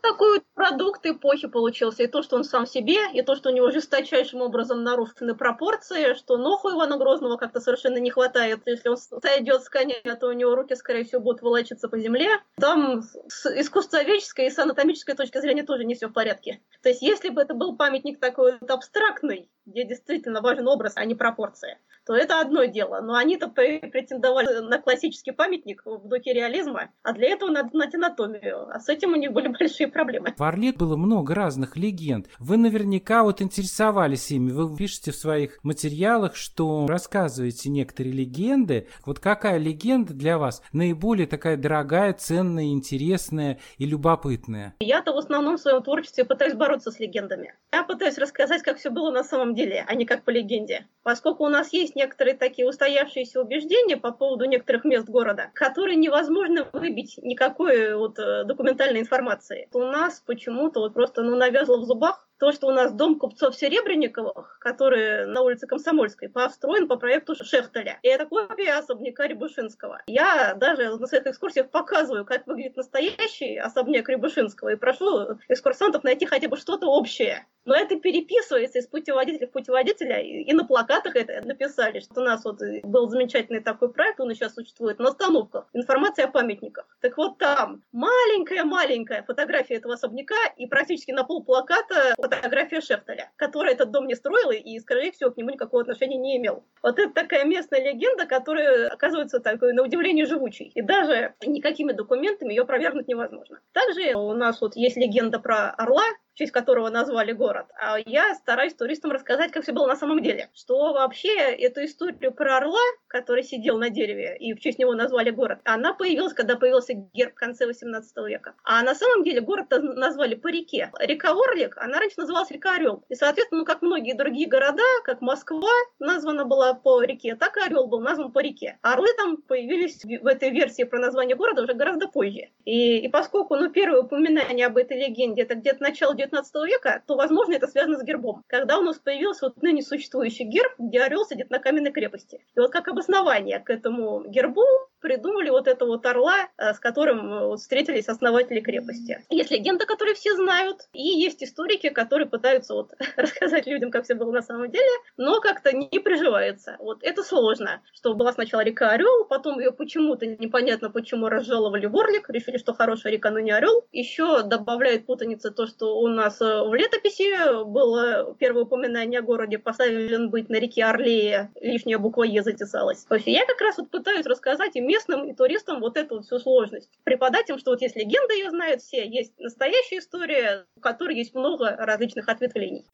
такой 0.00 0.42
продукт 0.54 1.04
эпохи 1.06 1.48
получился. 1.48 2.02
И 2.02 2.06
то, 2.06 2.22
что 2.22 2.36
он 2.36 2.44
сам 2.44 2.66
себе, 2.66 2.98
и 3.12 3.22
то, 3.22 3.34
что 3.36 3.50
у 3.50 3.52
него 3.52 3.70
жесточайшим 3.70 4.40
образом 4.40 4.82
нарушены 4.82 5.34
пропорции, 5.34 6.14
что 6.14 6.36
ноху 6.36 6.70
Ивана 6.70 6.96
Грозного 6.96 7.36
как-то 7.36 7.60
совершенно 7.60 7.98
не 7.98 8.10
хватает. 8.10 8.60
Если 8.66 8.88
он 8.88 8.96
сойдет 8.96 9.62
с 9.62 9.68
коня, 9.68 10.16
то 10.20 10.28
у 10.28 10.32
него 10.32 10.54
руки, 10.54 10.74
скорее 10.74 11.04
всего, 11.04 11.20
будут 11.20 11.42
волочиться 11.42 11.88
по 11.88 11.98
земле. 11.98 12.28
Там 12.60 13.02
с 13.28 13.46
искусствоведческой 13.46 14.46
и 14.46 14.50
с 14.50 14.58
анатомической 14.58 15.14
точки 15.14 15.38
зрения 15.40 15.62
тоже 15.62 15.84
не 15.84 15.94
все 15.94 16.08
в 16.08 16.12
порядке. 16.12 16.60
То 16.82 16.88
есть, 16.88 17.02
если 17.02 17.28
бы 17.30 17.40
это 17.40 17.54
был 17.54 17.76
памятник 17.76 18.20
такой 18.20 18.58
вот 18.60 18.70
абстрактный, 18.70 19.50
где 19.66 19.84
действительно 19.84 20.40
важен 20.40 20.66
образ, 20.68 20.94
а 20.96 21.04
не 21.04 21.14
пропорции, 21.14 21.78
то 22.06 22.14
это 22.14 22.40
одно 22.40 22.64
дело. 22.64 23.00
Но 23.00 23.14
они-то 23.14 23.48
претендовали 23.48 24.60
на 24.60 24.78
классический 24.78 25.32
памятник 25.32 25.82
в 25.84 26.08
духе 26.08 26.32
реализма, 26.32 26.90
а 27.02 27.12
для 27.12 27.30
этого 27.30 27.50
надо 27.50 27.68
знать 27.70 27.94
анатомию. 27.94 28.68
А 28.68 28.80
с 28.80 28.88
этим 28.88 29.12
у 29.12 29.16
них 29.16 29.32
были 29.32 29.48
большие 29.58 29.88
проблемы. 29.90 30.34
В 30.36 30.42
Орле 30.42 30.72
было 30.72 30.96
много 30.96 31.34
разных 31.34 31.76
легенд. 31.76 32.28
Вы 32.38 32.56
наверняка 32.56 33.22
вот 33.22 33.42
интересовались 33.42 34.30
ими. 34.30 34.50
Вы 34.50 34.76
пишете 34.76 35.12
в 35.12 35.16
своих 35.16 35.58
материалах, 35.62 36.36
что 36.36 36.86
рассказываете 36.86 37.70
некоторые 37.70 38.12
легенды. 38.12 38.88
Вот 39.04 39.18
какая 39.18 39.58
легенда 39.58 40.14
для 40.14 40.38
вас 40.38 40.62
наиболее 40.72 41.26
такая 41.26 41.56
дорогая, 41.56 42.12
ценная, 42.12 42.66
интересная 42.66 43.58
и 43.78 43.86
любопытная? 43.86 44.74
Я-то 44.80 45.12
в 45.12 45.18
основном 45.18 45.56
в 45.56 45.60
своем 45.60 45.82
творчестве 45.82 46.24
пытаюсь 46.24 46.54
бороться 46.54 46.90
с 46.90 46.98
легендами. 46.98 47.54
Я 47.72 47.84
пытаюсь 47.84 48.18
рассказать, 48.18 48.62
как 48.62 48.78
все 48.78 48.90
было 48.90 49.10
на 49.10 49.24
самом 49.24 49.54
деле, 49.54 49.84
а 49.86 49.94
не 49.94 50.04
как 50.04 50.24
по 50.24 50.30
легенде. 50.30 50.86
Поскольку 51.02 51.44
у 51.44 51.48
нас 51.48 51.72
есть 51.72 51.96
некоторые 51.96 52.36
такие 52.36 52.68
устоявшиеся 52.68 53.40
убеждения 53.40 53.96
по 53.96 54.12
поводу 54.12 54.44
некоторых 54.44 54.84
мест 54.84 55.08
города, 55.08 55.50
которые 55.54 55.96
невозможно 55.96 56.68
выбить 56.72 57.18
никакой 57.22 57.94
вот 57.94 58.18
э, 58.18 58.44
документальной 58.44 59.00
информации. 59.00 59.68
У 59.80 59.84
нас 59.84 60.20
почему-то 60.20 60.80
вот 60.80 60.92
просто 60.92 61.22
ну, 61.22 61.36
навязло 61.36 61.78
в 61.78 61.84
зубах 61.86 62.28
то, 62.40 62.52
что 62.52 62.68
у 62.68 62.70
нас 62.70 62.92
дом 62.92 63.18
купцов 63.18 63.54
Серебренниковых, 63.54 64.58
который 64.60 65.26
на 65.26 65.42
улице 65.42 65.66
Комсомольской, 65.66 66.30
построен 66.30 66.88
по 66.88 66.96
проекту 66.96 67.34
Шехтеля. 67.34 67.98
И 68.02 68.08
это 68.08 68.24
копия 68.24 68.78
особняка 68.78 69.26
Рябушинского. 69.26 70.00
Я 70.06 70.54
даже 70.54 70.96
на 70.96 71.06
своих 71.06 71.26
экскурсиях 71.26 71.70
показываю, 71.70 72.24
как 72.24 72.46
выглядит 72.46 72.76
настоящий 72.76 73.58
особняк 73.58 74.08
Рябушинского, 74.08 74.70
и 74.70 74.76
прошу 74.76 75.36
экскурсантов 75.48 76.02
найти 76.02 76.24
хотя 76.24 76.48
бы 76.48 76.56
что-то 76.56 76.86
общее. 76.86 77.46
Но 77.66 77.74
это 77.74 77.96
переписывается 77.96 78.78
из 78.78 78.86
путеводителя 78.86 79.46
в 79.46 79.50
путеводителя, 79.50 80.20
и 80.20 80.50
на 80.54 80.64
плакатах 80.64 81.14
это 81.14 81.46
написали, 81.46 82.00
что 82.00 82.22
у 82.22 82.24
нас 82.24 82.42
вот 82.44 82.60
был 82.84 83.08
замечательный 83.08 83.60
такой 83.60 83.92
проект, 83.92 84.18
он 84.18 84.32
сейчас 84.34 84.54
существует, 84.54 84.98
на 84.98 85.10
остановках, 85.10 85.68
информация 85.74 86.24
о 86.24 86.30
памятниках. 86.30 86.86
Так 87.02 87.18
вот 87.18 87.36
там 87.36 87.82
маленькая-маленькая 87.92 89.24
фотография 89.24 89.74
этого 89.74 89.94
особняка, 89.94 90.34
и 90.56 90.66
практически 90.66 91.10
на 91.10 91.22
пол 91.22 91.44
плаката 91.44 92.14
фотография 92.30 92.80
Шефтеля, 92.80 93.30
который 93.36 93.72
этот 93.72 93.90
дом 93.90 94.06
не 94.06 94.14
строил 94.14 94.50
и, 94.50 94.78
скорее 94.78 95.12
всего, 95.12 95.30
к 95.30 95.36
нему 95.36 95.50
никакого 95.50 95.82
отношения 95.82 96.16
не 96.16 96.36
имел. 96.36 96.64
Вот 96.82 96.98
это 96.98 97.12
такая 97.12 97.44
местная 97.44 97.80
легенда, 97.80 98.26
которая 98.26 98.88
оказывается 98.88 99.40
такой, 99.40 99.72
на 99.72 99.82
удивление, 99.82 100.26
живучей. 100.26 100.70
И 100.74 100.82
даже 100.82 101.34
никакими 101.44 101.92
документами 101.92 102.52
ее 102.52 102.64
провернуть 102.64 103.08
невозможно. 103.08 103.60
Также 103.72 104.14
у 104.14 104.32
нас 104.34 104.60
вот 104.60 104.76
есть 104.76 104.96
легенда 104.96 105.38
про 105.38 105.70
орла, 105.70 106.04
честь 106.40 106.52
которого 106.52 106.88
назвали 106.88 107.32
город. 107.32 107.66
А 107.78 107.98
я 107.98 108.34
стараюсь 108.34 108.72
туристам 108.72 109.12
рассказать, 109.12 109.52
как 109.52 109.62
все 109.62 109.72
было 109.72 109.86
на 109.86 109.96
самом 109.96 110.22
деле. 110.22 110.48
Что 110.54 110.94
вообще 110.94 111.34
эту 111.36 111.84
историю 111.84 112.32
про 112.32 112.56
орла, 112.56 112.80
который 113.08 113.42
сидел 113.42 113.76
на 113.76 113.90
дереве, 113.90 114.38
и 114.38 114.54
в 114.54 114.60
честь 114.60 114.78
него 114.78 114.94
назвали 114.94 115.30
город, 115.30 115.58
она 115.64 115.92
появилась, 115.92 116.32
когда 116.32 116.56
появился 116.56 116.94
герб 116.94 117.32
в 117.32 117.34
конце 117.34 117.66
18 117.66 118.16
века. 118.26 118.54
А 118.64 118.82
на 118.82 118.94
самом 118.94 119.22
деле 119.22 119.42
город 119.42 119.66
назвали 119.70 120.34
по 120.34 120.48
реке. 120.48 120.90
Река 120.98 121.30
Орлик, 121.30 121.76
она 121.76 121.98
раньше 121.98 122.18
называлась 122.18 122.50
река 122.50 122.74
Орел. 122.74 123.04
И, 123.10 123.14
соответственно, 123.14 123.60
ну, 123.60 123.66
как 123.66 123.82
многие 123.82 124.14
другие 124.14 124.48
города, 124.48 124.82
как 125.04 125.20
Москва 125.20 125.68
названа 125.98 126.46
была 126.46 126.72
по 126.72 127.02
реке, 127.02 127.36
так 127.36 127.58
и 127.58 127.60
Орел 127.60 127.86
был 127.86 128.00
назван 128.00 128.32
по 128.32 128.38
реке. 128.38 128.78
Орлы 128.80 129.08
там 129.18 129.36
появились 129.42 130.02
в 130.04 130.26
этой 130.26 130.48
версии 130.50 130.84
про 130.84 130.98
название 130.98 131.36
города 131.36 131.62
уже 131.62 131.74
гораздо 131.74 132.08
позже. 132.08 132.48
И, 132.64 132.98
и 132.98 133.08
поскольку, 133.08 133.56
ну, 133.56 133.68
первое 133.68 134.00
упоминание 134.00 134.66
об 134.66 134.78
этой 134.78 134.96
легенде, 134.96 135.42
это 135.42 135.54
где-то 135.54 135.82
начало 135.82 136.14
XIX 136.30 136.66
века, 136.66 137.02
то, 137.06 137.16
возможно, 137.16 137.54
это 137.54 137.66
связано 137.66 137.98
с 137.98 138.02
гербом. 138.02 138.44
Когда 138.46 138.78
у 138.78 138.82
нас 138.82 138.98
появился 138.98 139.46
вот 139.46 139.62
ныне 139.62 139.82
существующий 139.82 140.44
герб, 140.44 140.72
где 140.78 141.02
орел 141.02 141.24
сидит 141.24 141.50
на 141.50 141.58
каменной 141.58 141.92
крепости. 141.92 142.44
И 142.54 142.60
вот 142.60 142.70
как 142.70 142.88
обоснование 142.88 143.60
к 143.60 143.70
этому 143.70 144.24
гербу 144.26 144.64
придумали 145.00 145.50
вот 145.50 145.66
этого 145.66 145.90
вот 145.90 146.06
орла, 146.06 146.48
э, 146.56 146.74
с 146.74 146.78
которым 146.78 147.32
э, 147.32 147.56
встретились 147.56 148.08
основатели 148.08 148.60
крепости. 148.60 149.24
Есть 149.30 149.50
легенда, 149.50 149.86
которую 149.86 150.14
все 150.14 150.34
знают, 150.36 150.88
и 150.92 151.02
есть 151.02 151.42
историки, 151.42 151.88
которые 151.88 152.28
пытаются 152.28 152.74
вот 152.74 152.92
рассказать 153.16 153.66
людям, 153.66 153.90
как 153.90 154.04
все 154.04 154.14
было 154.14 154.30
на 154.30 154.42
самом 154.42 154.70
деле, 154.70 154.90
но 155.16 155.40
как-то 155.40 155.72
не 155.74 155.98
приживается. 155.98 156.76
Вот 156.78 156.98
это 157.02 157.22
сложно, 157.22 157.80
что 157.92 158.14
была 158.14 158.32
сначала 158.32 158.60
река 158.60 158.90
Орел, 158.90 159.24
потом 159.24 159.58
ее 159.58 159.72
почему-то 159.72 160.26
непонятно 160.26 160.90
почему 160.90 161.28
разжаловали 161.28 161.86
в 161.86 161.96
Орлик, 161.96 162.28
решили, 162.28 162.58
что 162.58 162.74
хорошая 162.74 163.12
река, 163.12 163.30
но 163.30 163.40
не 163.40 163.50
Орел. 163.50 163.84
Еще 163.92 164.42
добавляет 164.42 165.06
путаница 165.06 165.50
то, 165.50 165.66
что 165.66 165.98
у 165.98 166.08
нас 166.08 166.40
э, 166.40 166.44
в 166.44 166.74
летописи 166.74 167.64
было 167.64 168.36
первое 168.38 168.64
упоминание 168.64 169.20
о 169.20 169.22
городе 169.22 169.58
поставлен 169.58 170.30
быть 170.30 170.48
на 170.48 170.56
реке 170.56 170.84
Орлее, 170.84 171.50
лишняя 171.60 171.98
буква 171.98 172.24
Е 172.24 172.42
затесалась. 172.42 173.04
То 173.04 173.14
есть 173.14 173.26
я 173.26 173.46
как 173.46 173.60
раз 173.60 173.78
вот 173.78 173.90
пытаюсь 173.90 174.26
рассказать 174.26 174.76
им 174.76 174.89
местным 174.90 175.30
и 175.30 175.34
туристам 175.34 175.80
вот 175.80 175.96
эту 175.96 176.16
вот 176.16 176.24
всю 176.24 176.38
сложность. 176.38 176.90
Преподать 177.04 177.48
им, 177.48 177.58
что 177.58 177.70
вот 177.70 177.80
есть 177.80 177.96
легенда, 177.96 178.34
ее 178.34 178.50
знают 178.50 178.82
все, 178.82 179.06
есть 179.06 179.38
настоящая 179.38 179.98
история, 179.98 180.66
у 180.76 180.80
которой 180.80 181.16
есть 181.16 181.34
много 181.34 181.76
различных 181.78 182.28
ответвлений. 182.28 182.84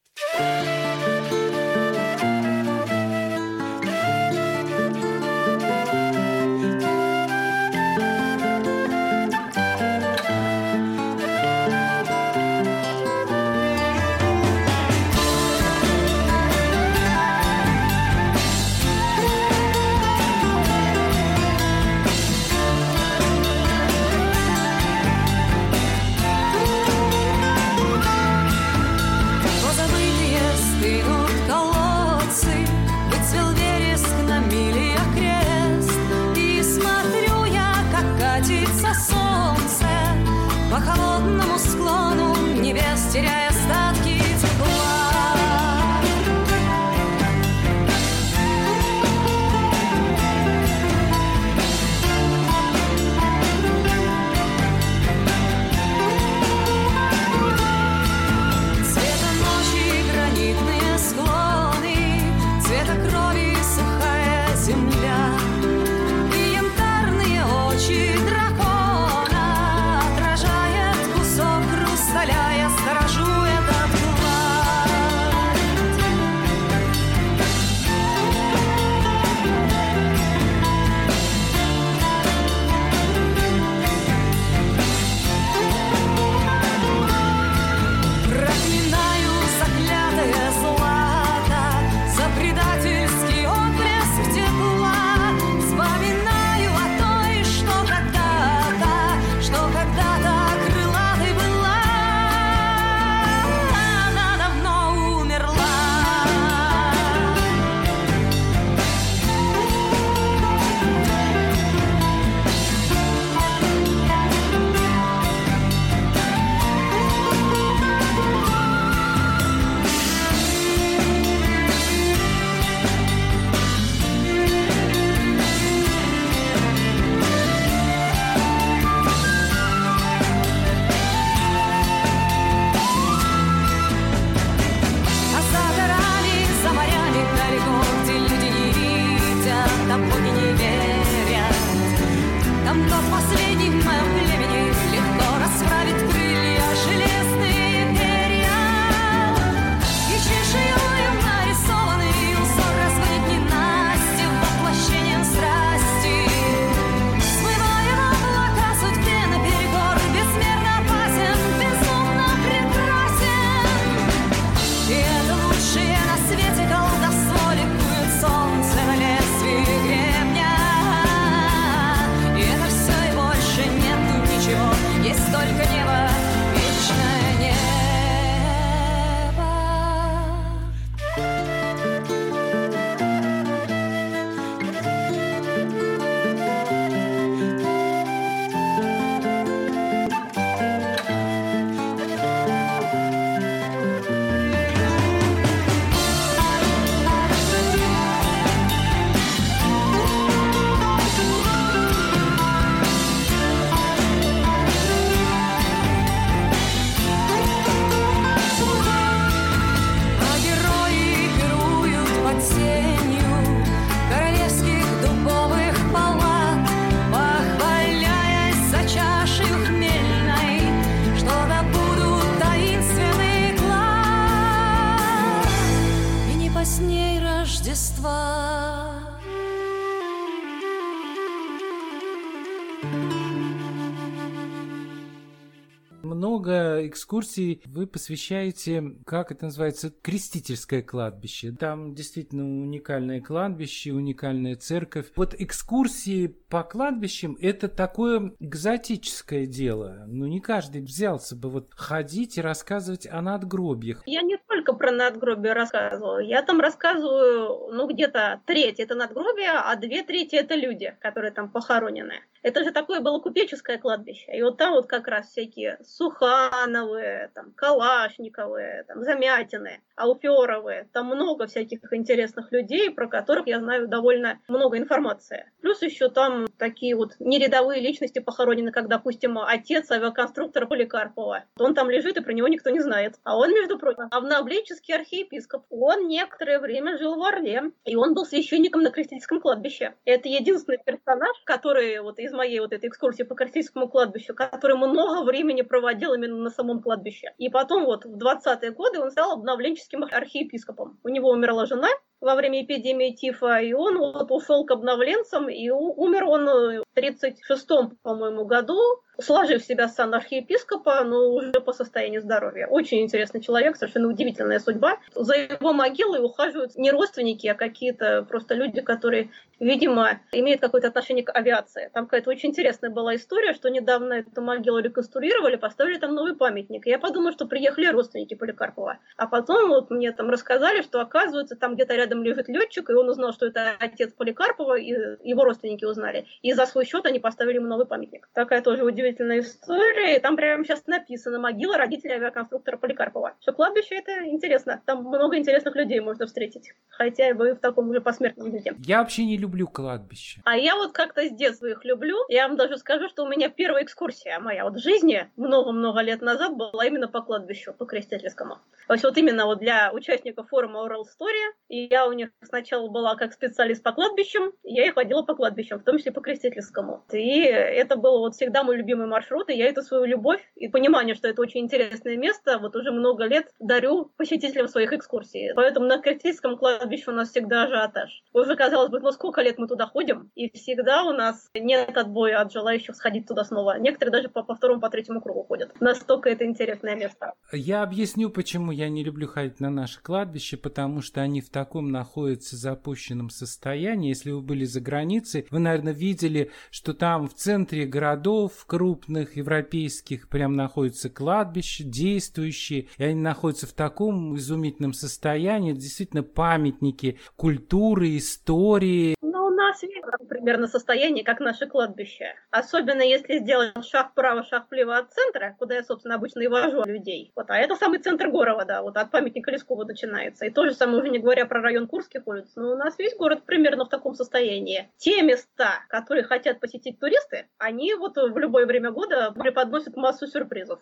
Экскурсий 237.26 237.62
вы 237.66 237.86
посвящаете, 237.86 238.82
как 239.04 239.32
это 239.32 239.46
называется, 239.46 239.92
крестительское 240.02 240.82
кладбище. 240.82 241.52
Там 241.58 241.94
действительно 241.94 242.44
уникальное 242.44 243.20
кладбище, 243.20 243.92
уникальная 243.92 244.56
церковь. 244.56 245.06
Вот 245.16 245.34
экскурсии 245.34 246.28
по 246.48 246.62
кладбищам– 246.62 247.36
это 247.40 247.68
такое 247.68 248.32
экзотическое 248.38 249.46
дело. 249.46 250.04
Ну, 250.06 250.26
не 250.26 250.40
каждый 250.40 250.82
взялся 250.82 251.34
бы 251.36 251.50
вот 251.50 251.68
ходить 251.72 252.38
и 252.38 252.40
рассказывать 252.40 253.06
о 253.06 253.20
надгробиях. 253.20 254.02
Я 254.06 254.22
не 254.22 254.38
только 254.46 254.72
про 254.72 254.92
надгробие 254.92 255.52
рассказываю. 255.52 256.26
Я 256.26 256.42
там 256.42 256.60
рассказываю, 256.60 257.72
ну, 257.72 257.88
где-то 257.88 258.40
треть 258.46 258.80
это 258.80 258.94
надгробие, 258.94 259.50
а 259.50 259.74
две 259.76 260.02
трети 260.02 260.36
это 260.36 260.54
люди, 260.54 260.94
которые 261.00 261.32
там 261.32 261.50
похоронены. 261.50 262.20
Это 262.46 262.62
же 262.62 262.70
такое 262.70 263.00
было 263.00 263.18
купеческое 263.18 263.76
кладбище. 263.76 264.30
И 264.32 264.40
вот 264.40 264.56
там 264.56 264.74
вот 264.74 264.86
как 264.86 265.08
раз 265.08 265.26
всякие 265.26 265.78
Сухановые, 265.82 267.32
там, 267.34 267.50
Калашниковые, 267.56 268.84
там, 268.84 269.02
Замятины, 269.02 269.80
Алферовые. 269.96 270.88
Там 270.92 271.06
много 271.06 271.48
всяких 271.48 271.80
интересных 271.92 272.52
людей, 272.52 272.92
про 272.92 273.08
которых 273.08 273.48
я 273.48 273.58
знаю 273.58 273.88
довольно 273.88 274.38
много 274.46 274.78
информации. 274.78 275.50
Плюс 275.60 275.82
еще 275.82 276.08
там 276.08 276.46
такие 276.56 276.94
вот 276.94 277.16
нерядовые 277.18 277.80
личности 277.80 278.20
похоронены, 278.20 278.70
как, 278.70 278.86
допустим, 278.86 279.38
отец 279.38 279.90
авиаконструктора 279.90 280.66
Поликарпова. 280.66 281.46
Он 281.58 281.74
там 281.74 281.90
лежит, 281.90 282.16
и 282.16 282.22
про 282.22 282.32
него 282.32 282.46
никто 282.46 282.70
не 282.70 282.78
знает. 282.78 283.16
А 283.24 283.36
он, 283.36 283.50
между 283.50 283.76
прочим, 283.76 284.06
авноблический 284.12 284.94
архиепископ. 284.94 285.64
Он 285.70 286.06
некоторое 286.06 286.60
время 286.60 286.96
жил 286.96 287.16
в 287.16 287.24
Орле, 287.24 287.72
и 287.84 287.96
он 287.96 288.14
был 288.14 288.24
священником 288.24 288.82
на 288.82 288.92
Крестительском 288.92 289.40
кладбище. 289.40 289.94
Это 290.04 290.28
единственный 290.28 290.78
персонаж, 290.78 291.36
который 291.44 291.98
вот 292.00 292.20
из 292.20 292.35
моей 292.36 292.60
вот 292.60 292.72
этой 292.72 292.88
экскурсии 292.88 293.24
по 293.24 293.34
Крестительскому 293.34 293.88
кладбищу, 293.88 294.34
который 294.34 294.76
много 294.76 295.24
времени 295.24 295.62
проводил 295.62 296.14
именно 296.14 296.36
на 296.36 296.50
самом 296.50 296.82
кладбище. 296.82 297.34
И 297.38 297.48
потом 297.48 297.84
вот 297.84 298.04
в 298.04 298.16
20-е 298.16 298.70
годы 298.70 299.00
он 299.00 299.10
стал 299.10 299.32
обновленческим 299.32 300.04
архиепископом. 300.04 301.00
У 301.02 301.08
него 301.08 301.30
умерла 301.30 301.66
жена, 301.66 301.88
во 302.20 302.34
время 302.34 302.62
эпидемии 302.62 303.12
тифа, 303.12 303.58
и 303.58 303.72
он 303.72 303.98
вот 303.98 304.30
ушел 304.30 304.64
к 304.64 304.70
обновленцам, 304.70 305.48
и 305.48 305.70
умер 305.70 306.24
он 306.24 306.44
в 306.46 306.84
36-м, 306.96 307.98
по-моему, 308.02 308.44
году 308.44 308.78
сложив 309.18 309.64
себя 309.64 309.88
сан 309.88 310.14
архиепископа, 310.14 311.02
но 311.04 311.30
уже 311.30 311.52
по 311.52 311.72
состоянию 311.72 312.20
здоровья. 312.20 312.66
Очень 312.66 313.02
интересный 313.02 313.40
человек, 313.40 313.76
совершенно 313.76 314.08
удивительная 314.08 314.58
судьба. 314.58 314.98
За 315.14 315.34
его 315.34 315.72
могилой 315.72 316.22
ухаживают 316.22 316.76
не 316.76 316.90
родственники, 316.90 317.46
а 317.46 317.54
какие-то 317.54 318.26
просто 318.28 318.54
люди, 318.54 318.80
которые, 318.80 319.30
видимо, 319.58 320.20
имеют 320.32 320.60
какое-то 320.60 320.88
отношение 320.88 321.24
к 321.24 321.32
авиации. 321.32 321.90
Там 321.92 322.04
какая-то 322.04 322.30
очень 322.30 322.50
интересная 322.50 322.90
была 322.90 323.16
история, 323.16 323.54
что 323.54 323.68
недавно 323.68 324.14
эту 324.14 324.42
могилу 324.42 324.78
реконструировали, 324.78 325.56
поставили 325.56 325.98
там 325.98 326.14
новый 326.14 326.36
памятник. 326.36 326.86
Я 326.86 326.98
подумала, 326.98 327.32
что 327.32 327.46
приехали 327.46 327.86
родственники 327.86 328.34
Поликарпова. 328.34 328.98
А 329.16 329.26
потом 329.26 329.68
вот 329.68 329.90
мне 329.90 330.12
там 330.12 330.30
рассказали, 330.30 330.82
что 330.82 331.00
оказывается 331.00 331.56
там 331.56 331.74
где-то 331.74 331.94
рядом 331.94 332.05
лежит 332.14 332.48
летчик, 332.48 332.90
и 332.90 332.94
он 332.94 333.08
узнал, 333.08 333.32
что 333.32 333.46
это 333.46 333.74
отец 333.78 334.12
Поликарпова, 334.12 334.78
и 334.78 334.90
его 335.22 335.44
родственники 335.44 335.84
узнали. 335.84 336.26
И 336.42 336.52
за 336.52 336.66
свой 336.66 336.84
счет 336.84 337.06
они 337.06 337.18
поставили 337.18 337.56
ему 337.56 337.66
новый 337.66 337.86
памятник. 337.86 338.28
Такая 338.32 338.62
тоже 338.62 338.84
удивительная 338.84 339.40
история. 339.40 340.16
И 340.16 340.20
там 340.20 340.36
прямо 340.36 340.64
сейчас 340.64 340.86
написано 340.86 341.38
«Могила 341.38 341.76
родителей 341.76 342.14
авиаконструктора 342.14 342.76
Поликарпова». 342.76 343.34
Что 343.40 343.52
кладбище 343.52 343.96
это 343.96 344.28
интересно. 344.28 344.82
Там 344.86 345.04
много 345.04 345.36
интересных 345.36 345.74
людей 345.74 346.00
можно 346.00 346.26
встретить. 346.26 346.72
Хотя 346.88 347.34
вы 347.34 347.54
в 347.54 347.60
таком 347.60 347.90
уже 347.90 348.00
посмертном 348.00 348.50
виде. 348.50 348.74
Я 348.84 349.00
вообще 349.00 349.24
не 349.24 349.36
люблю 349.36 349.66
кладбище. 349.66 350.40
А 350.44 350.56
я 350.56 350.76
вот 350.76 350.92
как-то 350.92 351.26
с 351.26 351.30
детства 351.30 351.66
их 351.66 351.84
люблю. 351.84 352.16
Я 352.28 352.48
вам 352.48 352.56
даже 352.56 352.76
скажу, 352.78 353.08
что 353.08 353.24
у 353.24 353.28
меня 353.28 353.48
первая 353.48 353.84
экскурсия 353.84 354.38
моя 354.38 354.64
вот 354.64 354.74
в 354.74 354.82
жизни 354.82 355.28
много-много 355.36 356.00
лет 356.00 356.22
назад 356.22 356.56
была 356.56 356.84
именно 356.84 357.08
по 357.08 357.22
кладбищу, 357.22 357.72
по 357.72 357.84
крестительскому. 357.84 358.58
То 358.86 358.94
есть 358.94 359.04
вот 359.04 359.16
именно 359.16 359.46
вот 359.46 359.58
для 359.58 359.92
участников 359.92 360.48
форума 360.48 360.86
Oral 360.86 361.02
Story. 361.02 361.52
И 361.68 361.94
я 361.96 362.06
у 362.06 362.12
них 362.12 362.30
сначала 362.42 362.88
была 362.88 363.14
как 363.14 363.32
специалист 363.32 363.82
по 363.82 363.92
кладбищам, 363.92 364.52
я 364.64 364.86
их 364.86 364.94
ходила 364.94 365.22
по 365.22 365.34
кладбищам, 365.34 365.78
в 365.78 365.84
том 365.84 365.98
числе 365.98 366.12
по 366.12 366.20
крестительскому. 366.20 367.04
И 367.12 367.40
это 367.40 367.96
было 367.96 368.18
вот 368.18 368.34
всегда 368.34 368.62
мой 368.62 368.76
любимый 368.76 368.86
любимые 368.86 369.08
маршруты, 369.08 369.52
я 369.52 369.66
эту 369.66 369.82
свою 369.82 370.04
любовь 370.04 370.40
и 370.54 370.68
понимание, 370.68 371.14
что 371.14 371.28
это 371.28 371.42
очень 371.42 371.60
интересное 371.60 372.16
место, 372.16 372.58
вот 372.58 372.76
уже 372.76 372.92
много 372.92 373.24
лет 373.24 373.52
дарю 373.58 374.12
посетителям 374.16 374.68
своих 374.68 374.92
экскурсий. 374.92 375.52
Поэтому 375.54 375.86
на 375.86 376.00
Крестительском 376.00 376.56
кладбище 376.56 377.10
у 377.10 377.14
нас 377.14 377.30
всегда 377.30 377.64
ажиотаж. 377.64 378.22
Уже, 378.32 378.54
казалось 378.56 378.90
бы, 378.90 379.00
ну 379.00 379.10
сколько 379.12 379.42
лет 379.42 379.58
мы 379.58 379.66
туда 379.66 379.86
ходим, 379.86 380.30
и 380.34 380.50
всегда 380.50 381.04
у 381.04 381.12
нас 381.12 381.50
нет 381.54 381.96
отбоя 381.96 382.40
от 382.40 382.52
желающих 382.52 382.94
сходить 382.94 383.26
туда 383.26 383.44
снова. 383.44 383.78
Некоторые 383.78 384.12
даже 384.12 384.28
по, 384.28 384.42
по 384.42 384.54
второму, 384.54 384.80
по 384.80 384.90
третьему 384.90 385.20
кругу 385.20 385.44
ходят. 385.44 385.72
Настолько 385.80 386.28
это 386.30 386.44
интересное 386.44 386.94
место. 386.94 387.34
Я 387.52 387.82
объясню, 387.82 388.30
почему 388.30 388.72
я 388.72 388.88
не 388.88 389.04
люблю 389.04 389.26
ходить 389.26 389.60
на 389.60 389.70
наше 389.70 390.00
кладбище, 390.00 390.56
потому 390.56 391.02
что 391.02 391.20
они 391.20 391.40
в 391.40 391.50
таком 391.50 391.85
находятся 391.90 392.56
запущенном 392.56 393.30
состоянии. 393.30 394.08
Если 394.08 394.30
вы 394.30 394.40
были 394.40 394.64
за 394.64 394.80
границей, 394.80 395.46
вы, 395.50 395.58
наверное, 395.58 395.92
видели, 395.92 396.50
что 396.70 396.94
там 396.94 397.28
в 397.28 397.34
центре 397.34 397.86
городов, 397.86 398.64
крупных 398.66 399.36
европейских 399.36 400.28
прям 400.28 400.54
находятся 400.54 401.10
кладбища, 401.10 401.84
действующие, 401.84 402.88
и 402.98 403.04
они 403.04 403.20
находятся 403.20 403.66
в 403.66 403.72
таком 403.72 404.36
изумительном 404.36 404.92
состоянии, 404.92 405.72
действительно 405.72 406.22
памятники 406.22 407.18
культуры, 407.36 408.16
истории. 408.16 409.14
Ну, 409.22 409.50
нас 409.50 409.80
примерно 410.28 410.68
состояние, 410.68 411.24
как 411.24 411.40
наше 411.40 411.66
кладбище. 411.66 412.34
Особенно 412.50 413.02
если 413.02 413.38
сделать 413.38 413.84
шаг 413.84 414.12
вправо, 414.12 414.44
шаг 414.44 414.66
влево 414.70 414.96
от 414.96 415.12
центра, 415.12 415.56
куда 415.58 415.74
я, 415.74 415.82
собственно, 415.82 416.14
обычно 416.14 416.42
и 416.42 416.46
вожу 416.46 416.84
людей. 416.84 417.32
Вот, 417.34 417.50
а 417.50 417.58
это 417.58 417.74
самый 417.76 417.98
центр 417.98 418.28
города, 418.28 418.82
вот 418.82 418.96
от 418.96 419.10
памятника 419.10 419.50
Лескову 419.50 419.84
начинается. 419.84 420.46
И 420.46 420.50
то 420.50 420.64
же 420.64 420.74
самое, 420.74 421.00
уже 421.00 421.10
не 421.10 421.18
говоря 421.18 421.46
про 421.46 421.60
район 421.60 421.75
Курских 421.84 422.26
улиц, 422.26 422.52
но 422.56 422.72
у 422.72 422.76
нас 422.76 422.98
весь 422.98 423.16
город 423.16 423.44
примерно 423.44 423.84
в 423.84 423.88
таком 423.88 424.14
состоянии. 424.14 424.90
Те 424.96 425.22
места, 425.22 425.84
которые 425.88 426.24
хотят 426.24 426.60
посетить 426.60 426.98
туристы, 426.98 427.46
они 427.58 427.94
вот 427.94 428.16
в 428.16 428.38
любое 428.38 428.66
время 428.66 428.90
года 428.90 429.32
преподносит 429.32 429.96
массу 429.96 430.26
сюрпризов. 430.26 430.80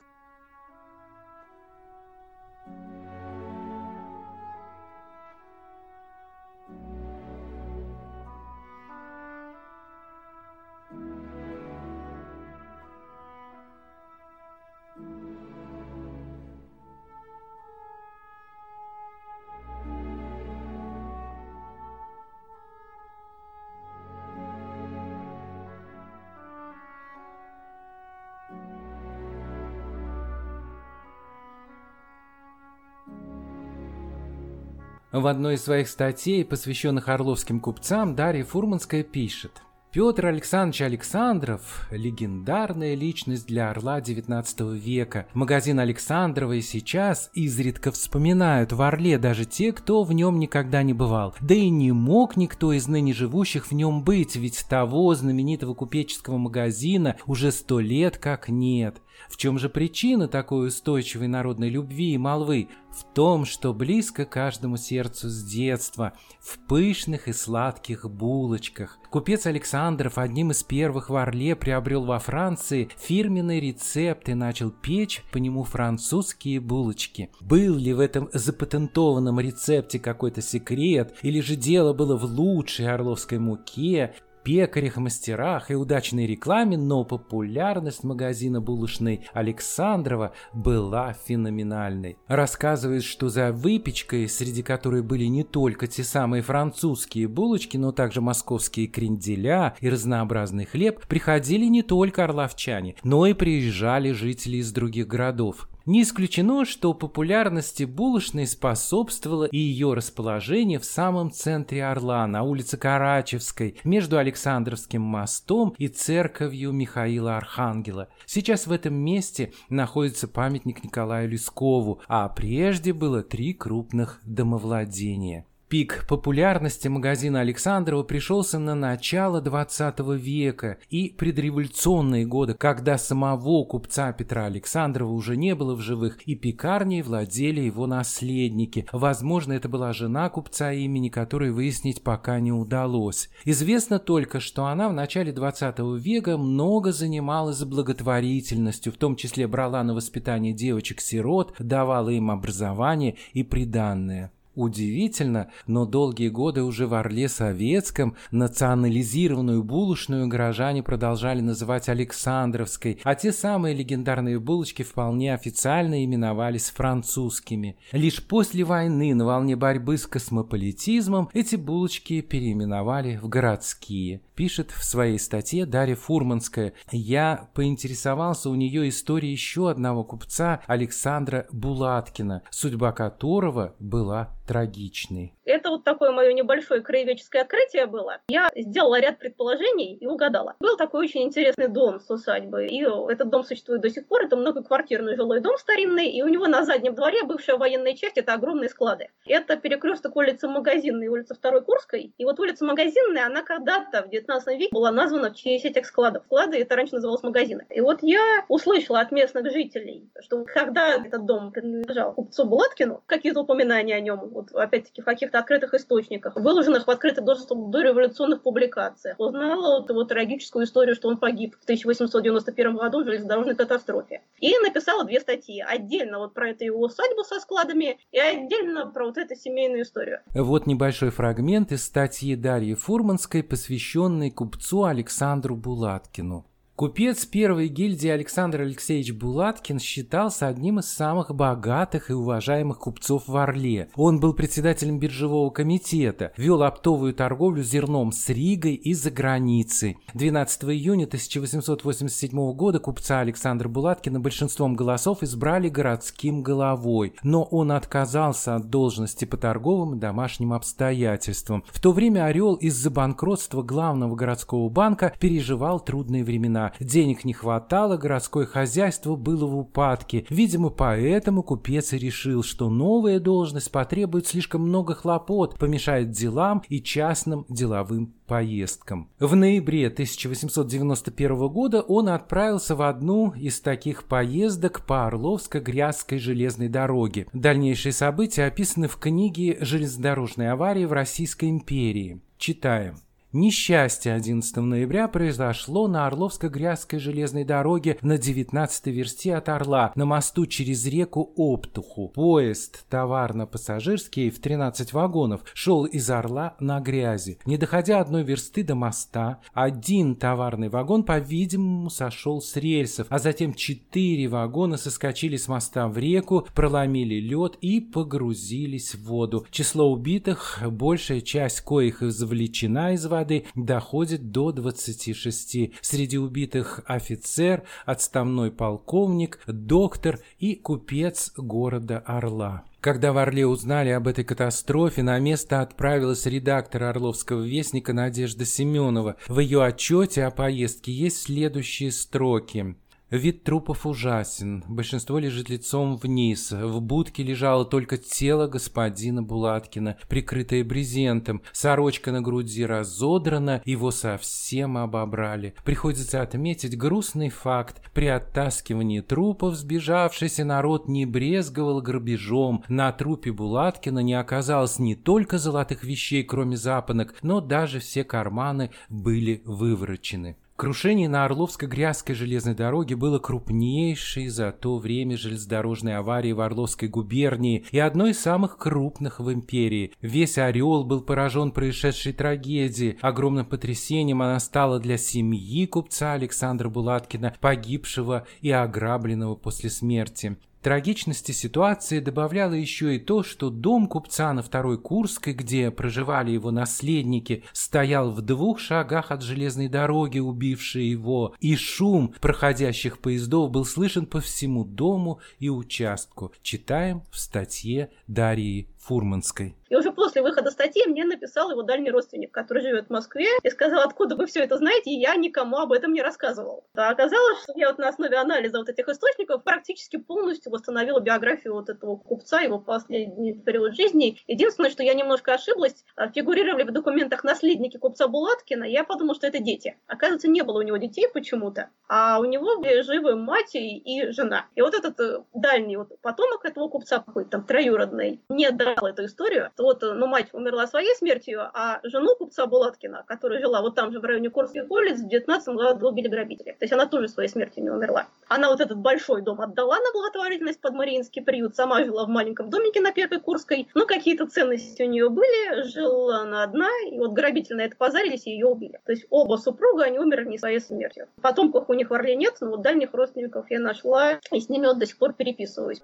В 35.14 35.29
одной 35.29 35.55
из 35.55 35.62
своих 35.62 35.87
статей, 35.87 36.44
посвященных 36.44 37.09
орловским 37.09 37.61
купцам, 37.61 38.16
Дарья 38.16 38.42
Фурманская 38.42 39.05
пишет– 39.05 39.62
Петр 39.94 40.27
Александрович 40.27 40.83
Александров– 40.83 41.87
легендарная 41.92 42.96
личность 42.96 43.46
для 43.46 43.70
Орла 43.70 44.00
XIX 44.00 44.77
века. 44.77 45.29
Магазин 45.35 45.79
Александрова 45.79 46.55
и 46.55 46.62
сейчас 46.62 47.31
изредка 47.33 47.92
вспоминают 47.92 48.72
в 48.72 48.83
Орле 48.83 49.18
даже 49.18 49.44
те, 49.44 49.72
кто 49.72 50.03
в 50.03 50.12
нем 50.12 50.40
никогда 50.40 50.83
не 50.83 50.94
бывал. 50.94 51.37
Да 51.40 51.55
и 51.55 51.68
не 51.68 51.92
мог 51.92 52.37
никто 52.37 52.72
из 52.72 52.88
ныне 52.88 53.12
живущих 53.12 53.68
в 53.68 53.72
нем 53.72 54.03
быть, 54.03 54.35
ведь 54.35 54.66
того 54.68 55.14
знаменитого 55.14 55.74
купеческого 55.74 56.38
магазина 56.38 57.14
уже 57.29 57.53
сто 57.53 57.79
лет 57.79 58.18
как 58.18 58.48
нет. 58.48 59.00
В 59.29 59.37
чем 59.37 59.59
же 59.59 59.68
причина 59.68 60.29
такой 60.29 60.68
устойчивой 60.68 61.29
народной 61.29 61.68
любви 61.68 62.12
и 62.12 62.18
молвы? 62.18 62.68
В 62.90 63.03
том, 63.14 63.44
что 63.44 63.74
близко 63.74 64.24
каждому 64.24 64.77
сердцу 64.77 65.29
с 65.29 65.42
детства, 65.42 66.12
в 66.40 66.59
пышных 66.66 67.27
и 67.27 67.33
сладких 67.33 68.09
булочках. 68.09 68.98
Купец 69.11 69.46
Александров 69.46 70.18
одним 70.18 70.53
из 70.53 70.62
первых 70.62 71.11
в 71.11 71.16
Орле 71.16 71.57
приобрел 71.57 72.05
во 72.05 72.18
Франции 72.18 72.88
фирменный 72.96 73.61
рецепт 73.61 74.29
и 74.29 74.35
начал 74.35 74.70
печь 74.70 75.24
по 75.33 75.38
нему 75.38 75.64
французские 75.64 76.61
булочки. 76.61 77.31
Был 77.40 77.77
ли 77.77 77.92
в 77.92 78.00
этом 78.00 78.29
запатентованном 78.33 79.40
рецепте 79.40 79.98
какой-то 79.98 80.40
секрет, 80.40 81.16
или 81.22 81.40
же 81.40 81.57
дело 81.57 81.92
было 81.92 82.16
в 82.16 82.24
лучшей 82.24 82.88
орловской 82.88 83.38
муке, 83.38 84.14
пекарях, 84.44 84.98
мастерах 84.98 85.70
и 85.70 85.74
удачной 85.74 86.26
рекламе, 86.26 86.76
но 86.76 87.04
популярность 87.04 88.04
магазина 88.04 88.61
булочной 88.61 89.26
Александрова 89.33 90.33
была 90.52 91.14
феноменальной. 91.14 92.18
Рассказывает, 92.28 93.02
что 93.02 93.28
за 93.28 93.50
выпечкой, 93.52 94.28
среди 94.28 94.62
которой 94.62 95.02
были 95.02 95.24
не 95.24 95.42
только 95.42 95.87
те 95.87 96.04
самые 96.04 96.42
французские 96.42 97.26
булочки, 97.26 97.76
но 97.76 97.90
также 97.90 98.20
московские 98.20 98.87
кренделя 98.87 99.74
и 99.80 99.88
разнообразный 99.88 100.66
хлеб, 100.66 101.07
приходили 101.09 101.64
не 101.64 101.83
только 101.83 102.24
орловчане, 102.24 102.96
но 103.02 103.26
и 103.26 103.33
приезжали 103.33 104.12
жители 104.12 104.59
из 104.59 104.70
других 104.72 105.09
городов. 105.09 105.68
Не 105.86 106.00
исключено, 106.00 106.64
что 106.64 106.94
популярности 106.94 107.84
булочной 107.84 108.46
способствовало 108.46 109.44
и 109.44 109.58
ее 109.58 109.92
расположение 109.92 110.78
в 110.78 110.84
самом 110.86 111.30
центре 111.30 111.84
Орла, 111.84 112.26
на 112.26 112.42
улице 112.42 112.78
Карачевской, 112.78 113.76
между 113.84 114.16
Александровским 114.16 115.02
мостом 115.02 115.74
и 115.76 115.88
церковью 115.88 116.72
Михаила 116.72 117.36
Архангела. 117.36 118.08
Сейчас 118.24 118.66
в 118.66 118.72
этом 118.72 118.94
месте 118.94 119.52
находится 119.68 120.26
памятник 120.26 120.82
Николаю 120.82 121.28
Лескову, 121.28 122.00
а 122.08 122.30
прежде 122.30 122.94
было 122.94 123.22
три 123.22 123.52
крупных 123.52 124.20
домовладения. 124.24 125.44
Пик 125.74 126.06
популярности 126.08 126.87
магазина 126.87 127.40
Александрова 127.40 128.04
пришелся 128.04 128.60
на 128.60 128.76
начало 128.76 129.40
20 129.40 129.98
века 130.20 130.78
и 130.88 131.08
предреволюционные 131.08 132.24
годы, 132.26 132.54
когда 132.54 132.96
самого 132.96 133.64
купца 133.64 134.12
Петра 134.12 134.44
Александрова 134.44 135.10
уже 135.10 135.37
не 135.37 135.56
было 135.56 135.74
в 135.74 135.80
живых, 135.80 136.22
и 136.28 136.37
пекарней 136.37 137.02
владели 137.02 137.60
его 137.62 137.88
наследники. 137.88 138.87
Возможно, 138.92 139.52
это 139.52 139.68
была 139.68 139.92
жена 139.92 140.28
купца, 140.28 140.70
имени 140.70 141.08
которой 141.08 141.50
выяснить 141.50 142.04
пока 142.04 142.38
не 142.38 142.52
удалось. 142.52 143.28
Известно 143.44 143.98
только, 143.98 144.38
что 144.38 144.66
она 144.66 144.88
в 144.88 144.92
начале 144.92 145.32
20 145.32 145.80
века 145.98 146.38
много 146.38 146.92
занималась 146.92 147.64
благотворительностью, 147.64 148.92
в 148.92 148.96
том 148.96 149.16
числе 149.16 149.48
брала 149.48 149.82
на 149.82 149.92
воспитание 149.92 150.52
девочек-сирот, 150.52 151.56
давала 151.58 152.10
им 152.10 152.30
образование 152.30 153.16
и 153.32 153.42
приданное. 153.42 154.30
Удивительно, 154.54 155.50
но 155.66 155.84
долгие 155.84 156.28
годы 156.28 156.62
уже 156.62 156.86
в 156.86 156.94
Орле 156.94 157.28
Советском 157.28 158.16
национализированную 158.30 159.64
булочную 159.64 160.28
горожане 160.28 160.82
продолжали 160.82 161.40
называть 161.40 161.88
Александровской, 161.88 163.00
а 163.02 163.16
те 163.16 163.32
самые 163.32 163.74
легендарные 163.74 164.38
булочки 164.38 164.82
вполне 164.82 165.34
официально 165.34 166.04
именовались 166.04 166.70
французскими. 166.70 167.76
Лишь 167.90 168.24
после 168.24 168.62
войны 168.64 169.14
на 169.14 169.24
волне 169.24 169.56
борьбы 169.56 169.98
с 169.98 170.06
космополитизмом 170.06 171.30
эти 171.32 171.56
булочки 171.56 172.20
переименовали 172.20 173.16
в 173.16 173.28
городские. 173.28 174.20
Пишет 174.36 174.70
в 174.72 174.84
своей 174.84 175.18
статье 175.18 175.64
Дарья 175.64 175.94
Фурманская. 175.94 176.72
Я 176.90 177.48
поинтересовался 177.54 178.50
у 178.50 178.54
нее 178.54 178.88
историей 178.88 179.32
еще 179.32 179.70
одного 179.70 180.02
купца 180.02 180.60
Александра 180.66 181.46
Булаткина, 181.52 182.42
судьба 182.50 182.92
которого 182.92 183.74
была 183.78 184.30
трагичной. 184.46 185.35
Это 185.44 185.70
вот 185.70 185.85
такое 185.85 186.11
мое 186.11 186.33
небольшое 186.33 186.80
краеведческое 186.80 187.42
открытие 187.42 187.87
было. 187.87 188.18
Я 188.28 188.50
сделала 188.54 188.98
ряд 188.98 189.18
предположений 189.18 189.94
и 189.94 190.07
угадала. 190.07 190.54
Был 190.61 190.76
такой 190.76 191.04
очень 191.04 191.22
интересный 191.22 191.68
дом 191.68 192.00
с 192.00 192.11
усадьбой, 192.11 192.68
и 192.68 192.83
этот 192.83 193.28
дом 193.28 193.44
существует 193.44 193.83
до 193.83 193.90
сих 193.90 194.07
пор. 194.07 194.24
Это 194.24 194.37
многоквартирный 194.37 195.16
жилой 195.16 195.40
дом 195.40 195.57
старинный, 195.59 196.09
и 196.09 196.22
у 196.22 196.28
него 196.28 196.46
на 196.46 196.64
заднем 196.64 196.94
дворе 196.94 197.24
бывшая 197.24 197.57
военная 197.57 197.94
часть, 197.94 198.16
это 198.16 198.33
огромные 198.33 198.68
склады. 198.68 199.11
Это 199.26 199.57
перекресток 199.57 200.16
улицы 200.16 200.48
Магазинной 200.48 201.07
и 201.07 201.09
улицы 201.09 201.35
Второй 201.35 201.62
Курской. 201.62 202.12
И 202.16 202.24
вот 202.24 202.40
улица 202.40 202.64
Магазинная, 202.64 203.26
она 203.26 203.42
когда-то 203.42 204.02
в 204.02 204.11
19 204.11 204.59
веке 204.59 204.68
была 204.72 204.90
названа 204.90 205.30
в 205.30 205.37
честь 205.37 205.64
этих 205.64 205.87
складов. 205.87 206.24
Склады 206.24 206.59
это 206.59 206.76
раньше 206.76 206.94
называлось 206.94 207.22
магазины. 207.22 207.66
И 207.70 207.80
вот 207.80 207.98
я 208.02 208.44
услышала 208.48 209.00
от 209.00 209.12
местных 209.12 209.50
жителей, 209.52 210.09
что 210.20 210.44
когда 210.44 210.94
этот 210.94 211.26
дом 211.26 211.52
принадлежал 211.52 212.14
купцу 212.14 212.44
Булаткину, 212.44 213.02
какие-то 213.07 213.40
упоминания 213.40 213.96
о 213.96 214.00
нем, 214.00 214.28
вот 214.30 214.52
опять-таки 214.52 215.02
в 215.02 215.04
каких 215.04 215.33
каких-то 215.34 215.38
открытых 215.38 215.74
источниках, 215.74 216.36
выложенных 216.36 216.86
в 216.86 216.90
открытый 216.90 217.24
доступ 217.24 217.70
до 217.70 217.82
революционных 217.82 218.42
публикациях. 218.42 219.18
Узнала 219.18 219.80
вот 219.80 219.90
его 219.90 220.04
трагическую 220.04 220.64
историю, 220.64 220.94
что 220.94 221.08
он 221.08 221.16
погиб 221.16 221.56
в 221.60 221.64
1891 221.64 222.76
году 222.76 223.02
в 223.02 223.04
железнодорожной 223.04 223.56
катастрофе. 223.56 224.22
И 224.40 224.52
написала 224.58 225.04
две 225.04 225.20
статьи. 225.20 225.62
Отдельно 225.66 226.18
вот 226.18 226.34
про 226.34 226.50
эту 226.50 226.64
его 226.64 226.80
усадьбу 226.80 227.24
со 227.24 227.40
складами 227.40 227.98
и 228.12 228.18
отдельно 228.18 228.86
про 228.86 229.06
вот 229.06 229.18
эту 229.18 229.34
семейную 229.34 229.82
историю. 229.82 230.20
Вот 230.34 230.66
небольшой 230.66 231.10
фрагмент 231.10 231.72
из 231.72 231.84
статьи 231.84 232.36
Дарьи 232.36 232.74
Фурманской, 232.74 233.42
посвященной 233.42 234.30
купцу 234.30 234.84
Александру 234.84 235.56
Булаткину. 235.56 236.46
Купец 236.76 237.24
первой 237.24 237.68
гильдии 237.68 238.08
Александр 238.08 238.62
Алексеевич 238.62 239.12
Булаткин 239.12 239.78
считался 239.78 240.48
одним 240.48 240.80
из 240.80 240.87
самых 240.87 241.32
богатых 241.32 242.10
и 242.10 242.14
уважаемых 242.14 242.80
купцов 242.80 243.28
в 243.28 243.37
Орле. 243.37 243.90
Он 243.94 244.18
был 244.18 244.34
председателем 244.34 244.98
биржевого 244.98 245.50
комитета, 245.50 246.32
вел 246.37 246.64
оптовую 246.64 247.14
торговлю 247.14 247.62
зерном 247.62 248.10
с 248.10 248.28
Ригой 248.28 248.74
и 248.74 248.92
за 248.92 249.12
границей. 249.12 249.98
12 250.14 250.64
июня 250.64 251.04
1887 251.04 252.52
года 252.54 252.80
купца 252.80 253.20
Александра 253.20 253.68
Булаткина 253.68 254.18
большинством 254.18 254.74
голосов 254.74 255.22
избрали 255.22 255.68
городским 255.68 256.42
головой, 256.42 257.14
но 257.22 257.44
он 257.44 257.70
отказался 257.70 258.56
от 258.56 258.68
должности 258.68 259.26
по 259.26 259.37
торговым 259.37 259.94
и 259.94 260.00
домашним 260.00 260.52
обстоятельствам. 260.52 261.62
В 261.68 261.78
то 261.78 261.92
время 261.92 262.24
Орел 262.24 262.54
из-за 262.54 262.90
банкротства 262.90 263.62
главного 263.62 264.16
городского 264.16 264.68
банка 264.68 265.14
переживал 265.20 265.78
трудные 265.78 266.24
времена 266.24 266.63
денег 266.81 267.24
не 267.24 267.33
хватало, 267.33 267.96
городское 267.96 268.46
хозяйство 268.46 269.16
было 269.16 269.46
в 269.46 269.57
упадке. 269.59 270.27
Видимо, 270.31 270.70
поэтому 270.70 271.42
купец 271.42 271.92
и 271.92 271.98
решил, 271.98 272.42
что 272.42 272.70
новая 272.70 273.20
должность 273.20 273.70
потребует 273.70 274.27
слишком 274.27 274.62
много 274.62 274.94
хлопот, 274.94 275.59
помешает 275.59 276.11
делам 276.11 276.62
и 276.68 276.83
частным 276.83 277.44
деловым 277.48 278.14
поездкам. 278.27 279.11
В 279.18 279.37
ноябре 279.37 279.88
1891 279.88 281.48
года 281.48 281.83
он 281.83 282.09
отправился 282.09 282.74
в 282.74 282.83
одну 282.83 283.33
из 283.33 283.61
таких 283.61 284.05
поездок 284.05 284.87
по 284.87 285.07
Орловско-Грязской 285.07 286.18
железной 286.18 286.68
дороге. 286.68 287.27
Дальнейшие 287.33 287.92
события 287.92 288.44
описаны 288.44 288.88
в 288.88 288.96
книге 288.96 289.59
«Железнодорожные 289.61 290.53
аварии 290.53 290.85
в 290.85 290.92
Российской 290.92 291.50
империи». 291.50 292.20
Читаем. 292.38 292.96
Несчастье 293.36 294.14
11 294.14 294.58
ноября 294.58 295.08
произошло 295.08 295.88
на 295.88 296.06
Орловско-Грязской 296.06 297.00
железной 297.00 297.42
дороге 297.42 297.98
на 298.00 298.12
19-й 298.12 298.92
версте 298.92 299.34
от 299.34 299.48
Орла, 299.48 299.90
на 299.96 300.04
мосту 300.04 300.46
через 300.46 300.86
реку 300.86 301.32
Оптуху. 301.34 302.10
Поезд 302.14 302.88
товарно-пассажирский 302.88 304.30
в 304.30 304.38
13 304.38 304.92
вагонов 304.92 305.40
шел 305.52 305.84
из 305.84 306.08
Орла 306.10 306.54
на 306.60 306.78
грязи. 306.78 307.40
Не 307.44 307.56
доходя 307.56 307.98
одной 307.98 308.22
версты 308.22 308.62
до 308.62 308.76
моста, 308.76 309.40
один 309.52 310.14
товарный 310.14 310.68
вагон, 310.68 311.02
по-видимому, 311.02 311.90
сошел 311.90 312.40
с 312.40 312.54
рельсов, 312.54 313.08
а 313.10 313.18
затем 313.18 313.52
четыре 313.52 314.28
вагона 314.28 314.76
соскочили 314.76 315.38
с 315.38 315.48
моста 315.48 315.88
в 315.88 315.98
реку, 315.98 316.46
проломили 316.54 317.16
лед 317.16 317.56
и 317.60 317.80
погрузились 317.80 318.94
в 318.94 319.02
воду. 319.06 319.44
Число 319.50 319.90
убитых, 319.90 320.62
большая 320.70 321.20
часть 321.20 321.62
коих 321.62 322.00
извлечена 322.00 322.92
из 322.92 323.04
воды, 323.06 323.23
бригады 323.24 323.44
доходит 323.54 324.30
до 324.30 324.52
26. 324.52 325.72
Среди 325.80 326.18
убитых 326.18 326.80
офицер, 326.87 327.64
отставной 327.87 328.50
полковник, 328.50 329.40
доктор 329.46 330.20
и 330.38 330.54
купец 330.54 331.32
города 331.37 331.98
Орла. 331.98 332.64
Когда 332.80 333.14
в 333.14 333.18
Орле 333.18 333.46
узнали 333.46 333.88
об 333.88 334.08
этой 334.08 334.24
катастрофе, 334.24 335.02
на 335.02 335.18
место 335.18 335.62
отправилась 335.62 336.26
редактор 336.26 336.82
Орловского 336.82 337.42
вестника 337.42 337.94
Надежда 337.94 338.44
Семенова. 338.44 339.16
В 339.26 339.38
ее 339.38 339.64
отчете 339.64 340.24
о 340.24 340.30
поездке 340.30 340.92
есть 340.92 341.22
следующие 341.22 341.90
строки. 341.90 342.76
Вид 343.14 343.44
трупов 343.44 343.87
ужасен. 343.87 344.64
Большинство 344.66 345.20
лежит 345.20 345.48
лицом 345.48 345.96
вниз. 345.96 346.50
В 346.50 346.81
будке 346.81 347.22
лежало 347.22 347.64
только 347.64 347.96
тело 347.96 348.48
господина 348.48 349.22
Булаткина, 349.22 349.96
прикрытое 350.09 350.64
брезентом. 350.64 351.40
Сорочка 351.53 352.11
на 352.11 352.20
груди 352.20 352.66
разодрана, 352.66 353.62
его 353.64 353.92
совсем 353.92 354.77
обобрали. 354.77 355.55
Приходится 355.64 356.22
отметить 356.22 356.77
грустный 356.77 357.29
факт. 357.31 357.81
При 357.94 358.09
оттаскивании 358.09 358.98
трупов 358.98 359.55
сбежавшийся 359.55 360.44
народ 360.44 360.88
не 360.88 361.07
брезговал 361.07 361.81
грабежом. 361.81 362.64
На 362.66 362.90
трупе 362.90 363.31
Булаткина 363.31 364.00
не 364.00 364.14
оказалось 364.14 364.81
не 364.81 364.96
только 364.96 365.38
золотых 365.38 365.85
вещей, 365.85 366.24
кроме 366.24 366.57
запонок, 366.57 367.14
но 367.22 367.40
даже 367.40 367.79
все 367.79 368.03
карманы 368.03 368.72
были 368.88 369.40
выворочены. 369.44 370.37
Крушение 370.56 371.08
на 371.08 371.24
Орловско-Грязской 371.24 372.14
железной 372.14 372.54
дороге 372.54 372.94
было 372.94 373.18
крупнейшей 373.18 374.28
за 374.28 374.52
то 374.52 374.78
время 374.78 375.16
железнодорожной 375.16 375.96
аварии 375.96 376.30
в 376.30 376.40
Орловской 376.40 376.88
губернии 376.88 377.64
и 377.72 377.80
одной 377.80 378.12
из 378.12 378.20
самых 378.20 378.56
крупных 378.56 379.18
в 379.18 379.32
империи. 379.32 379.92
Весь 380.00 380.38
Орел 380.38 380.84
был 380.84 381.00
поражен 381.00 381.50
происшедшей 381.50 382.12
трагедией. 382.12 382.98
Огромным 383.00 383.46
потрясением 383.46 384.22
она 384.22 384.38
стала 384.38 384.78
для 384.78 384.96
семьи 384.96 385.66
купца 385.66 386.12
Александра 386.12 386.68
Булаткина, 386.68 387.34
погибшего 387.40 388.24
и 388.40 388.52
ограбленного 388.52 389.34
после 389.34 389.70
смерти. 389.70 390.36
Трагичности 390.64 391.33
ситуации 391.33 392.00
добавляло 392.00 392.55
еще 392.55 392.96
и 392.96 392.98
то, 392.98 393.22
что 393.22 393.50
дом 393.50 393.87
купца 393.87 394.33
на 394.33 394.42
Второй 394.42 394.79
Курской, 394.79 395.35
где 395.35 395.70
проживали 395.70 396.31
его 396.31 396.50
наследники, 396.50 397.44
стоял 397.53 398.11
в 398.11 398.22
двух 398.22 398.61
шагах 398.61 399.11
от 399.11 399.20
железной 399.20 399.68
дороги, 399.68 400.20
убившей 400.20 400.88
его, 400.88 401.35
и 401.38 401.55
шум 401.55 402.14
проходящих 402.18 402.98
поездов 402.98 403.50
был 403.50 403.66
слышен 403.66 404.07
по 404.07 404.22
всему 404.22 404.64
дому 404.64 405.20
и 405.38 405.50
участку. 405.50 406.33
Читаем 406.40 407.03
в 407.11 407.18
статье 407.18 407.90
Дарьи 408.07 408.70
Фурманской. 408.79 409.57
И 409.74 409.76
уже 409.76 409.90
после 409.90 410.22
выхода 410.22 410.52
статьи 410.52 410.87
мне 410.87 411.04
написал 411.04 411.50
его 411.50 411.62
дальний 411.62 411.90
родственник, 411.90 412.30
который 412.30 412.62
живет 412.62 412.87
в 412.87 412.90
Москве, 412.90 413.26
и 413.42 413.50
сказал, 413.50 413.80
откуда 413.82 414.14
вы 414.14 414.26
все 414.26 414.44
это 414.44 414.56
знаете, 414.56 414.92
и 414.92 415.00
я 415.00 415.16
никому 415.16 415.56
об 415.56 415.72
этом 415.72 415.92
не 415.92 416.00
рассказывал. 416.00 416.64
А 416.76 416.90
оказалось, 416.90 417.42
что 417.42 417.54
я 417.56 417.70
вот 417.70 417.78
на 417.78 417.88
основе 417.88 418.16
анализа 418.16 418.58
вот 418.58 418.68
этих 418.68 418.88
источников 418.88 419.42
практически 419.42 419.96
полностью 419.96 420.52
восстановила 420.52 421.00
биографию 421.00 421.54
вот 421.54 421.70
этого 421.70 421.96
купца, 421.96 422.40
его 422.40 422.60
последний 422.60 423.34
период 423.34 423.74
жизни. 423.74 424.16
Единственное, 424.28 424.70
что 424.70 424.84
я 424.84 424.94
немножко 424.94 425.34
ошиблась, 425.34 425.84
а, 425.96 426.08
фигурировали 426.08 426.62
в 426.62 426.70
документах 426.70 427.24
наследники 427.24 427.76
купца 427.76 428.06
Булаткина, 428.06 428.62
я 428.62 428.84
подумала, 428.84 429.16
что 429.16 429.26
это 429.26 429.40
дети. 429.40 429.76
Оказывается, 429.88 430.28
не 430.28 430.42
было 430.42 430.60
у 430.60 430.62
него 430.62 430.76
детей 430.76 431.08
почему-то, 431.12 431.70
а 431.88 432.20
у 432.20 432.26
него 432.26 432.60
были 432.60 432.82
живы 432.82 433.16
мать 433.16 433.56
и 433.56 434.06
жена. 434.12 434.46
И 434.54 434.62
вот 434.62 434.74
этот 434.74 435.00
э, 435.00 435.24
дальний 435.34 435.76
вот 435.76 436.00
потомок 436.00 436.44
этого 436.44 436.68
купца, 436.68 437.00
какой-то 437.00 437.30
там 437.30 437.44
троюродный, 437.44 438.20
не 438.28 438.52
дал 438.52 438.87
эту 438.87 439.06
историю, 439.06 439.50
вот, 439.64 439.83
э, 439.83 439.92
ну, 439.92 440.07
мать 440.07 440.29
умерла 440.33 440.66
своей 440.66 440.94
смертью, 440.94 441.42
а 441.53 441.81
жену 441.83 442.14
купца 442.16 442.46
Булаткина, 442.46 443.05
которая 443.07 443.40
жила 443.40 443.61
вот 443.62 443.74
там 443.74 443.92
же 443.92 444.00
в 444.00 444.05
районе 444.05 444.31
Курских 444.31 444.70
улиц, 444.70 445.00
в 445.00 445.09
19 445.09 445.48
году 445.55 445.88
убили 445.88 446.09
грабители. 446.09 446.53
То 446.53 446.62
есть 446.62 446.72
она 446.72 446.87
тоже 446.87 447.09
своей 447.09 447.29
смертью 447.29 447.64
не 447.64 447.70
умерла. 447.70 448.07
Она 448.29 448.50
вот 448.50 448.61
этот 448.61 448.79
большой 448.79 449.22
дом 449.22 449.40
отдала 449.40 449.77
на 449.79 449.92
благотворительность 449.92 450.61
под 450.61 450.74
Мариинский 450.74 451.22
приют, 451.22 451.57
сама 451.57 451.85
жила 451.85 452.05
в 452.05 452.09
маленьком 452.09 452.50
домике 452.50 452.81
на 452.81 452.92
Первой 452.92 453.20
Курской, 453.20 453.68
ну, 453.74 453.87
какие-то 453.87 454.27
ценности 454.27 454.83
у 454.83 454.88
нее 454.88 455.09
были, 455.09 455.64
жила 455.64 456.20
она 456.20 456.42
одна, 456.42 456.68
и 456.90 456.98
вот 456.98 457.12
грабители 457.12 457.55
на 457.55 457.62
это 457.62 457.77
позарились 457.77 458.27
и 458.27 458.31
ее 458.31 458.46
убили. 458.46 458.81
То 458.85 458.92
есть 458.92 459.07
оба 459.11 459.37
супруга, 459.37 459.85
они 459.85 459.98
умерли 459.98 460.29
не 460.29 460.38
своей 460.38 460.61
смертью. 460.61 461.09
Потомков 461.20 461.68
у 461.68 461.74
них 461.74 461.90
в 461.90 461.94
Орле 461.94 462.16
нет, 462.16 462.37
но 462.40 462.50
вот 462.50 462.62
дальних 462.62 462.92
родственников 462.92 463.50
я 463.50 463.61
нашла, 463.61 464.20
и 464.31 464.40
с 464.40 464.48
ними 464.48 464.66
вот 464.66 464.79
до 464.79 464.87
сих 464.87 464.98
пор 464.98 465.14
переписываюсь. 465.14 465.83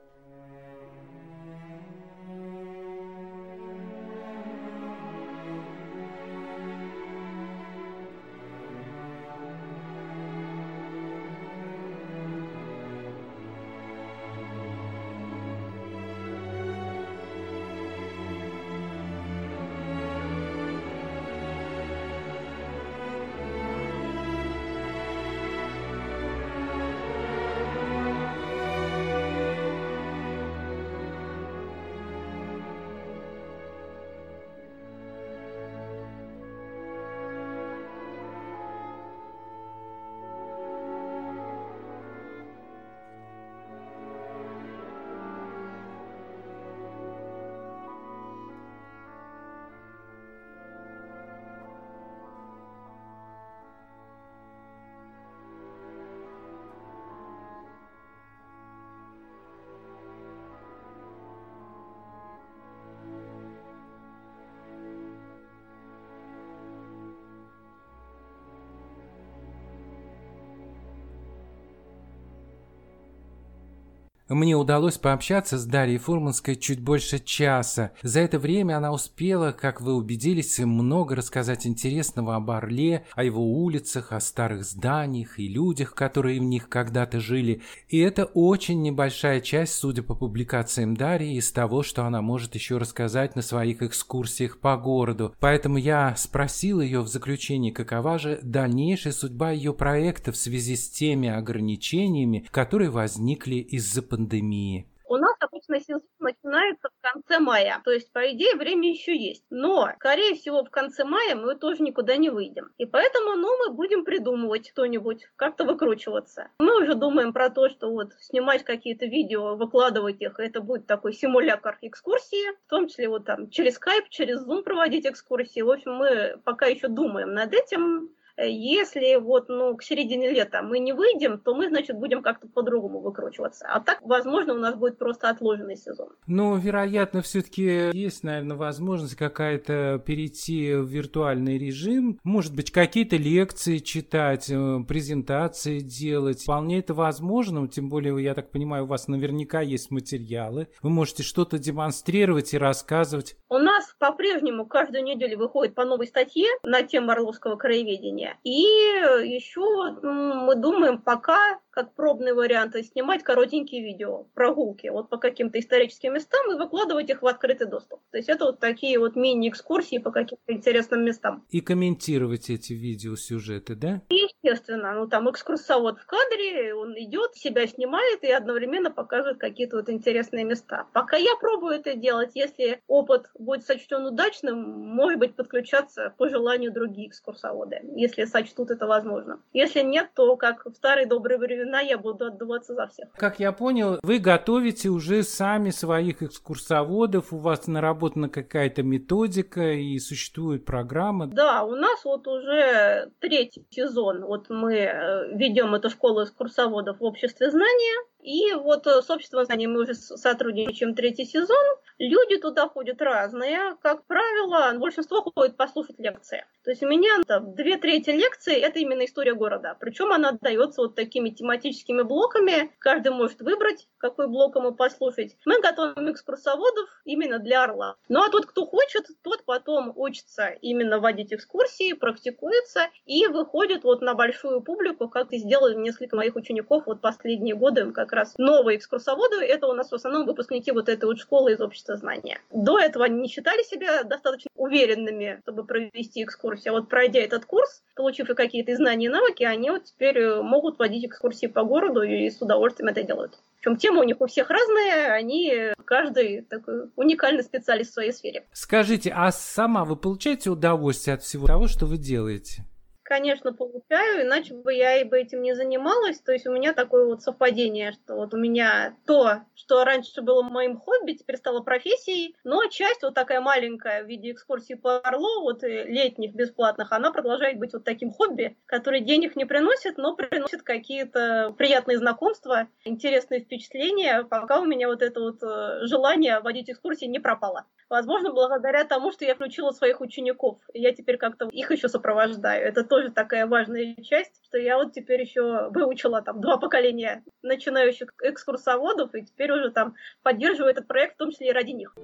Мне 74.30 74.54
удалось 74.54 74.96
пообщаться 74.96 75.58
с 75.58 75.66
Дарьей 75.66 75.98
Фурманской 75.98 76.54
чуть 76.54 76.80
больше 76.80 77.18
часа. 77.18 77.90
За 78.04 78.20
это 78.20 78.38
время 78.38 78.76
она 78.76 78.92
успела, 78.92 79.50
как 79.50 79.80
вы 79.80 79.92
убедились, 79.94 80.60
много 80.60 81.16
рассказать 81.16 81.66
интересного 81.66 82.36
об 82.36 82.48
Орле, 82.52 83.04
о 83.16 83.24
его 83.24 83.44
улицах, 83.44 84.12
о 84.12 84.20
старых 84.20 84.64
зданиях 84.64 85.40
и 85.40 85.48
людях, 85.48 85.96
которые 85.96 86.38
в 86.38 86.44
них 86.44 86.68
когда-то 86.68 87.18
жили. 87.18 87.62
И 87.88 87.98
это 87.98 88.24
очень 88.24 88.82
небольшая 88.82 89.40
часть, 89.40 89.74
судя 89.74 90.04
по 90.04 90.14
публикациям 90.14 90.96
Дарьи, 90.96 91.34
из 91.34 91.50
того, 91.50 91.82
что 91.82 92.04
она 92.04 92.22
может 92.22 92.54
еще 92.54 92.76
рассказать 92.76 93.34
на 93.34 93.42
своих 93.42 93.82
экскурсиях 93.82 94.60
по 94.60 94.76
городу. 94.76 95.34
Поэтому 95.40 95.76
я 95.76 96.14
спросил 96.16 96.80
ее 96.80 97.00
в 97.00 97.08
заключении, 97.08 97.72
какова 97.72 98.16
же 98.20 98.38
дальнейшая 98.44 99.12
судьба 99.12 99.50
ее 99.50 99.74
проекта 99.74 100.30
в 100.30 100.36
связи 100.36 100.76
с 100.76 100.88
теми 100.88 101.28
ограничениями, 101.28 102.46
которые 102.52 102.90
возникли 102.90 103.56
из-за 103.56 104.02
пандемии 104.02 104.19
пандемии? 104.20 104.86
У 105.06 105.16
нас 105.16 105.34
обычно 105.40 105.80
сезон 105.80 106.02
начинается 106.20 106.88
в 106.88 107.02
конце 107.02 107.40
мая, 107.40 107.80
то 107.84 107.90
есть, 107.90 108.12
по 108.12 108.30
идее, 108.30 108.54
время 108.54 108.90
еще 108.90 109.16
есть. 109.16 109.44
Но, 109.50 109.90
скорее 109.96 110.36
всего, 110.36 110.62
в 110.62 110.70
конце 110.70 111.02
мая 111.02 111.34
мы 111.34 111.56
тоже 111.56 111.82
никуда 111.82 112.16
не 112.16 112.30
выйдем. 112.30 112.70
И 112.78 112.86
поэтому, 112.86 113.34
ну, 113.34 113.48
мы 113.58 113.74
будем 113.74 114.04
придумывать 114.04 114.68
что-нибудь, 114.68 115.26
как-то 115.34 115.64
выкручиваться. 115.64 116.50
Мы 116.60 116.80
уже 116.80 116.94
думаем 116.94 117.32
про 117.32 117.50
то, 117.50 117.68
что 117.68 117.90
вот 117.90 118.12
снимать 118.20 118.62
какие-то 118.62 119.06
видео, 119.06 119.56
выкладывать 119.56 120.20
их, 120.20 120.38
это 120.38 120.60
будет 120.60 120.86
такой 120.86 121.12
симулятор 121.12 121.76
экскурсии, 121.82 122.54
в 122.66 122.70
том 122.70 122.86
числе 122.86 123.08
вот 123.08 123.24
там 123.24 123.50
через 123.50 123.80
Skype, 123.80 124.06
через 124.10 124.46
Zoom 124.46 124.62
проводить 124.62 125.06
экскурсии. 125.06 125.60
В 125.60 125.72
общем, 125.72 125.92
мы 125.94 126.40
пока 126.44 126.66
еще 126.66 126.86
думаем 126.86 127.34
над 127.34 127.52
этим, 127.52 128.10
если 128.48 129.16
вот, 129.16 129.48
ну, 129.48 129.76
к 129.76 129.82
середине 129.82 130.30
лета 130.30 130.62
мы 130.62 130.78
не 130.78 130.92
выйдем, 130.92 131.38
то 131.38 131.54
мы, 131.54 131.68
значит, 131.68 131.98
будем 131.98 132.22
как-то 132.22 132.48
по-другому 132.48 133.00
выкручиваться. 133.00 133.66
А 133.68 133.80
так, 133.80 134.00
возможно, 134.02 134.54
у 134.54 134.58
нас 134.58 134.74
будет 134.74 134.98
просто 134.98 135.30
отложенный 135.30 135.76
сезон. 135.76 136.08
Ну, 136.26 136.56
вероятно, 136.56 137.22
все-таки 137.22 137.90
есть, 137.92 138.24
наверное, 138.24 138.56
возможность 138.56 139.16
какая-то 139.16 140.02
перейти 140.04 140.74
в 140.74 140.86
виртуальный 140.86 141.58
режим. 141.58 142.18
Может 142.24 142.54
быть, 142.54 142.70
какие-то 142.70 143.16
лекции 143.16 143.78
читать, 143.78 144.50
э, 144.50 144.78
презентации 144.86 145.80
делать. 145.80 146.42
Вполне 146.42 146.78
это 146.78 146.94
возможно, 146.94 147.66
тем 147.68 147.88
более, 147.88 148.22
я 148.22 148.34
так 148.34 148.50
понимаю, 148.50 148.84
у 148.84 148.86
вас 148.86 149.08
наверняка 149.08 149.60
есть 149.60 149.90
материалы. 149.90 150.68
Вы 150.82 150.90
можете 150.90 151.22
что-то 151.22 151.58
демонстрировать 151.58 152.54
и 152.54 152.58
рассказывать. 152.58 153.36
У 153.48 153.58
нас 153.58 153.94
по-прежнему 153.98 154.66
каждую 154.66 155.04
неделю 155.04 155.38
выходит 155.38 155.74
по 155.74 155.84
новой 155.84 156.06
статье 156.06 156.46
на 156.62 156.82
тему 156.82 157.10
Орловского 157.10 157.56
краеведения. 157.56 158.29
И 158.44 158.60
еще 158.60 159.60
мы 160.02 160.54
думаем 160.56 160.98
пока 160.98 161.58
как 161.70 161.94
пробный 161.94 162.32
вариант, 162.32 162.76
снимать 162.84 163.22
коротенькие 163.22 163.82
видео, 163.82 164.24
прогулки 164.34 164.88
вот 164.88 165.08
по 165.08 165.16
каким-то 165.16 165.58
историческим 165.58 166.14
местам 166.14 166.52
и 166.52 166.58
выкладывать 166.58 167.10
их 167.10 167.22
в 167.22 167.26
открытый 167.26 167.66
доступ. 167.66 168.00
То 168.10 168.18
есть 168.18 168.28
это 168.28 168.46
вот 168.46 168.60
такие 168.60 168.98
вот 168.98 169.16
мини-экскурсии 169.16 169.98
по 169.98 170.10
каким-то 170.10 170.52
интересным 170.52 171.04
местам. 171.04 171.44
И 171.50 171.60
комментировать 171.60 172.50
эти 172.50 172.72
видеосюжеты, 172.72 173.74
да? 173.74 174.02
Естественно. 174.10 174.94
Ну 174.94 175.06
там 175.08 175.30
экскурсовод 175.30 175.98
в 175.98 176.06
кадре, 176.06 176.74
он 176.74 176.94
идет, 176.98 177.34
себя 177.34 177.66
снимает 177.66 178.22
и 178.24 178.30
одновременно 178.30 178.90
показывает 178.90 179.38
какие-то 179.38 179.76
вот 179.76 179.88
интересные 179.88 180.44
места. 180.44 180.86
Пока 180.92 181.16
я 181.16 181.36
пробую 181.36 181.74
это 181.74 181.94
делать, 181.94 182.32
если 182.34 182.80
опыт 182.86 183.30
будет 183.38 183.64
сочтен 183.64 184.06
удачным, 184.06 184.58
может 184.60 185.18
быть 185.18 185.36
подключаться 185.36 186.14
по 186.16 186.28
желанию 186.28 186.72
другие 186.72 187.08
экскурсоводы, 187.08 187.80
если 187.96 188.24
сочтут 188.24 188.70
это 188.70 188.86
возможно. 188.86 189.40
Если 189.52 189.80
нет, 189.80 190.10
то 190.14 190.36
как 190.36 190.66
в 190.66 190.74
старые 190.74 191.06
добрые 191.06 191.38
времена 191.60 191.80
я 191.80 191.98
буду 191.98 192.26
отдуваться 192.26 192.74
за 192.74 192.86
всех. 192.86 193.08
Как 193.16 193.40
я 193.40 193.52
понял, 193.52 193.98
вы 194.02 194.18
готовите 194.18 194.88
уже 194.88 195.22
сами 195.22 195.70
своих 195.70 196.22
экскурсоводов, 196.22 197.32
у 197.32 197.38
вас 197.38 197.66
наработана 197.66 198.28
какая-то 198.28 198.82
методика 198.82 199.72
и 199.72 199.98
существует 199.98 200.64
программа. 200.64 201.26
Да, 201.26 201.64
у 201.64 201.74
нас 201.74 202.04
вот 202.04 202.26
уже 202.26 203.10
третий 203.20 203.66
сезон. 203.70 204.24
Вот 204.24 204.48
мы 204.48 204.74
э, 204.74 205.36
ведем 205.36 205.74
эту 205.74 205.90
школу 205.90 206.24
экскурсоводов 206.24 207.00
в 207.00 207.04
обществе 207.04 207.50
знания. 207.50 208.04
И 208.22 208.52
вот 208.54 208.86
э, 208.86 209.02
с 209.02 209.10
обществом 209.10 209.44
знаний 209.44 209.66
мы 209.66 209.82
уже 209.82 209.94
сотрудничаем 209.94 210.94
третий 210.94 211.24
сезон. 211.24 211.64
Люди 211.98 212.38
туда 212.38 212.68
ходят 212.68 213.00
разные. 213.02 213.76
Как 213.82 214.04
правило, 214.06 214.78
большинство 214.78 215.22
ходит 215.22 215.56
послушать 215.56 215.98
лекции. 215.98 216.44
То 216.64 216.70
есть 216.70 216.82
у 216.82 216.88
меня 216.88 217.22
там 217.26 217.54
две 217.54 217.76
трети 217.76 218.10
лекции– 218.10 218.54
это 218.60 218.78
именно 218.78 219.04
история 219.04 219.34
города. 219.34 219.76
Причем 219.80 220.12
она 220.12 220.32
дается 220.40 220.82
вот 220.82 220.94
такими 220.94 221.30
тематическими 221.30 222.02
блоками. 222.02 222.72
Каждый 222.78 223.12
может 223.12 223.40
выбрать, 223.40 223.88
какой 223.98 224.28
блок 224.28 224.56
ему 224.56 224.72
послушать. 224.72 225.36
Мы 225.46 225.60
готовим 225.60 226.10
экскурсоводов 226.10 226.88
именно 227.04 227.38
для 227.38 227.64
Орла. 227.64 227.96
Ну 228.08 228.22
а 228.22 228.30
тот, 228.30 228.46
кто 228.46 228.66
хочет, 228.66 229.06
тот 229.22 229.44
потом 229.44 229.92
учится 229.96 230.48
именно 230.48 231.00
водить 231.00 231.32
экскурсии, 231.32 231.94
практикуется 231.94 232.88
и 233.06 233.26
выходит 233.26 233.84
вот 233.84 234.02
на 234.02 234.14
большую 234.14 234.60
публику, 234.60 235.08
как 235.08 235.32
и 235.32 235.38
сделали 235.38 235.74
несколько 235.74 236.16
моих 236.16 236.36
учеников 236.36 236.84
вот 236.86 237.00
последние 237.00 237.54
годы, 237.54 237.90
как 237.92 238.09
раз 238.12 238.34
новые 238.38 238.78
экскурсоводы. 238.78 239.36
Это 239.36 239.66
у 239.66 239.74
нас 239.74 239.90
в 239.90 239.94
основном 239.94 240.26
выпускники 240.26 240.72
вот 240.72 240.88
этой 240.88 241.04
вот 241.04 241.18
школы 241.18 241.52
из 241.52 241.60
общества 241.60 241.96
знания. 241.96 242.40
До 242.50 242.78
этого 242.78 243.04
они 243.04 243.20
не 243.22 243.28
считали 243.28 243.62
себя 243.62 244.02
достаточно 244.04 244.50
уверенными, 244.56 245.40
чтобы 245.42 245.64
провести 245.64 246.22
экскурсию. 246.22 246.74
А 246.74 246.80
вот 246.80 246.88
пройдя 246.88 247.20
этот 247.20 247.44
курс, 247.44 247.82
получив 247.94 248.28
какие-то 248.28 248.74
знания 248.76 249.06
и 249.06 249.10
навыки, 249.10 249.42
они 249.42 249.70
вот 249.70 249.84
теперь 249.84 250.18
э, 250.18 250.42
могут 250.42 250.78
водить 250.78 251.04
экскурсии 251.04 251.46
по 251.46 251.64
городу 251.64 252.02
и 252.02 252.30
с 252.30 252.40
удовольствием 252.40 252.88
это 252.88 253.02
делают. 253.02 253.38
Причем 253.60 253.76
темы 253.76 254.00
у 254.00 254.04
них 254.04 254.20
у 254.20 254.26
всех 254.26 254.48
разные, 254.48 255.12
они 255.12 255.72
каждый 255.84 256.42
такой 256.42 256.90
уникальный 256.96 257.42
специалист 257.42 257.90
в 257.90 257.94
своей 257.94 258.12
сфере. 258.12 258.46
Скажите, 258.52 259.12
а 259.14 259.30
сама 259.32 259.84
вы 259.84 259.96
получаете 259.96 260.50
удовольствие 260.50 261.14
от 261.14 261.22
всего 261.22 261.46
того, 261.46 261.66
что 261.66 261.86
вы 261.86 261.98
делаете? 261.98 262.64
Конечно, 263.10 263.52
получаю, 263.52 264.24
иначе 264.24 264.54
бы 264.54 264.72
я 264.72 264.98
и 264.98 265.04
бы 265.04 265.18
этим 265.18 265.42
не 265.42 265.56
занималась. 265.56 266.20
То 266.20 266.30
есть 266.30 266.46
у 266.46 266.52
меня 266.52 266.72
такое 266.72 267.06
вот 267.06 267.22
совпадение, 267.22 267.90
что 267.90 268.14
вот 268.14 268.34
у 268.34 268.36
меня 268.36 268.94
то, 269.04 269.40
что 269.56 269.82
раньше 269.82 270.22
было 270.22 270.42
моим 270.42 270.78
хобби, 270.78 271.14
теперь 271.14 271.36
стало 271.36 271.60
профессией, 271.60 272.36
но 272.44 272.64
часть 272.66 273.02
вот 273.02 273.14
такая 273.14 273.40
маленькая 273.40 274.04
в 274.04 274.06
виде 274.06 274.30
экскурсии 274.30 274.74
по 274.74 275.00
Орлу, 275.00 275.42
вот 275.42 275.64
летних 275.64 276.34
бесплатных, 276.34 276.92
она 276.92 277.10
продолжает 277.10 277.58
быть 277.58 277.72
вот 277.72 277.82
таким 277.82 278.12
хобби, 278.12 278.56
который 278.66 279.00
денег 279.00 279.34
не 279.34 279.44
приносит, 279.44 279.98
но 279.98 280.14
приносит 280.14 280.62
какие-то 280.62 281.52
приятные 281.58 281.98
знакомства, 281.98 282.68
интересные 282.84 283.40
впечатления, 283.40 284.22
пока 284.22 284.60
у 284.60 284.64
меня 284.64 284.86
вот 284.86 285.02
это 285.02 285.18
вот 285.18 285.42
э, 285.42 285.86
желание 285.86 286.38
водить 286.38 286.70
экскурсии 286.70 287.06
не 287.06 287.18
пропало. 287.18 287.66
Возможно, 287.90 288.32
благодаря 288.32 288.84
тому, 288.84 289.10
что 289.10 289.24
я 289.24 289.34
включила 289.34 289.72
своих 289.72 290.00
учеников. 290.00 290.58
Я 290.72 290.94
теперь 290.94 291.16
как-то 291.16 291.48
их 291.50 291.72
еще 291.72 291.88
сопровождаю. 291.88 292.64
Это 292.64 292.84
тоже 292.84 292.99
такая 293.08 293.46
важная 293.46 293.94
часть, 294.02 294.44
что 294.44 294.58
я 294.58 294.76
вот 294.76 294.92
теперь 294.92 295.22
еще 295.22 295.70
выучила 295.70 296.20
там 296.20 296.40
два 296.42 296.58
поколения 296.58 297.24
начинающих 297.42 298.12
экскурсоводов, 298.22 299.14
и 299.14 299.24
теперь 299.24 299.50
уже 299.52 299.70
там 299.70 299.94
поддерживаю 300.22 300.72
этот 300.72 300.86
проект, 300.86 301.14
в 301.14 301.18
том 301.18 301.30
числе 301.30 301.48
и 301.48 301.52
ради 301.52 301.70
них. 301.70 301.94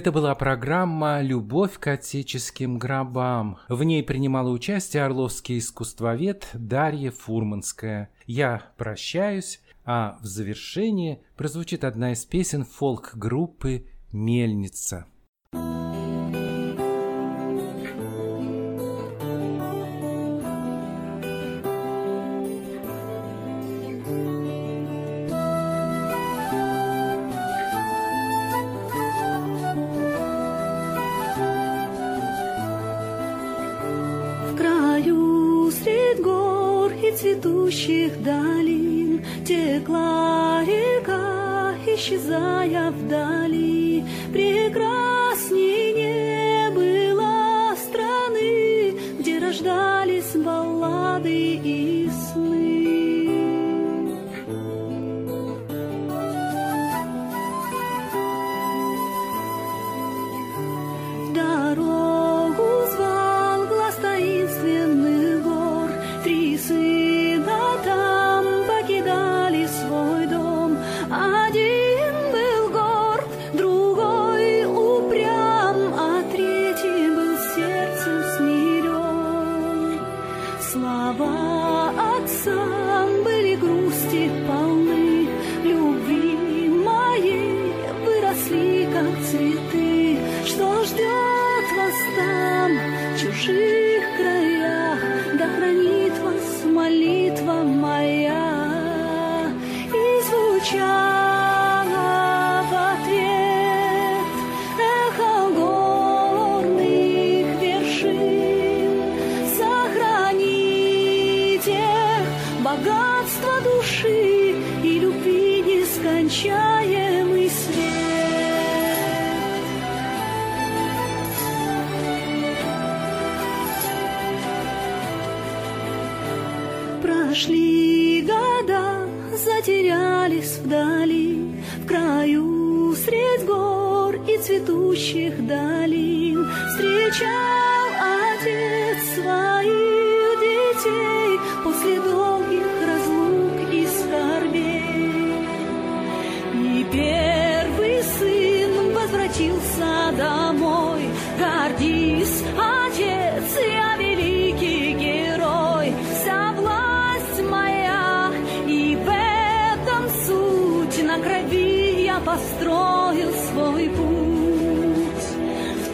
Это 0.00 0.12
была 0.12 0.34
программа 0.34 1.20
«Любовь 1.20 1.78
к 1.78 1.88
отеческим 1.88 2.78
гробам». 2.78 3.58
В 3.68 3.82
ней 3.82 4.02
принимала 4.02 4.48
участие 4.48 5.04
орловский 5.04 5.58
искусствовед 5.58 6.48
Дарья 6.54 7.10
Фурманская. 7.10 8.08
Я 8.24 8.62
прощаюсь, 8.78 9.60
а 9.84 10.18
в 10.22 10.24
завершении 10.24 11.20
прозвучит 11.36 11.84
одна 11.84 12.12
из 12.12 12.24
песен 12.24 12.64
фолк-группы 12.64 13.88
«Мельница». 14.10 15.04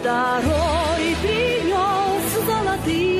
dar 0.07 0.43
or 0.43 0.99
ipin 1.11 1.67
yol 1.69 2.13
sızaladı. 2.31 3.16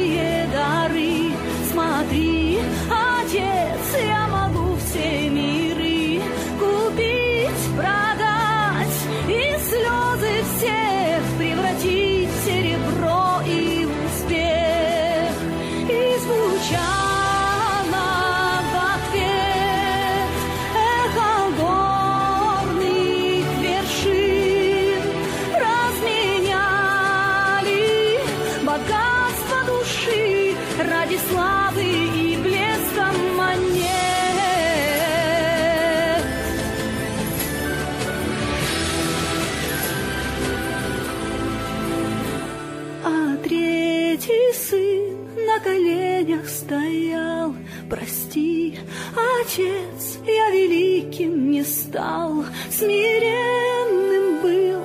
Стал, 51.98 52.46
смиренным 52.70 54.42
был, 54.44 54.82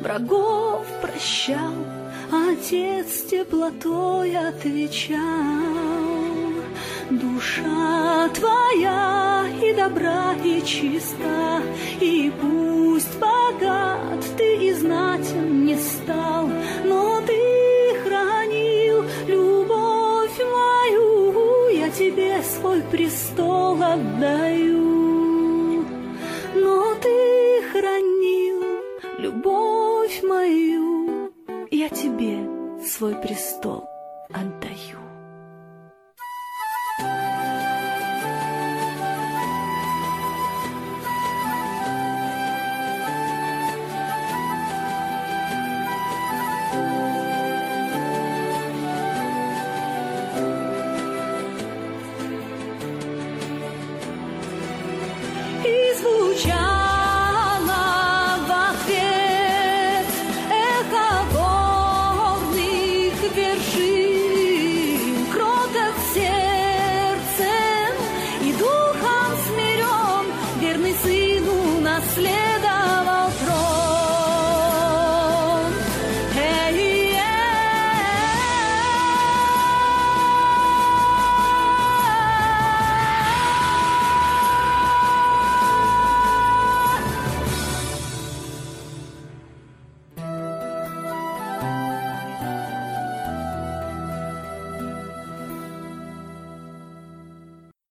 врагов 0.00 0.86
прощал, 1.00 1.72
отец 2.30 3.22
теплотой 3.30 4.36
отвечал. 4.36 5.18
Душа 7.10 8.28
твоя 8.34 9.44
и 9.62 9.72
добра, 9.72 10.34
и 10.44 10.62
чиста, 10.62 11.62
и 11.98 12.30
пусть 12.40 13.18
богат 13.18 14.22
ты 14.36 14.68
и 14.68 14.72
знатен 14.74 15.64
не 15.64 15.76
стал, 15.76 16.50
но 16.84 17.22
ты 17.22 18.00
хранил 18.04 19.04
любовь 19.26 20.38
мою, 20.38 21.68
я 21.70 21.88
тебе 21.88 22.42
свой 22.42 22.82
престол 22.82 23.82
отдаю. 23.82 24.69
Любовь 33.40 33.64
мою, 33.64 33.89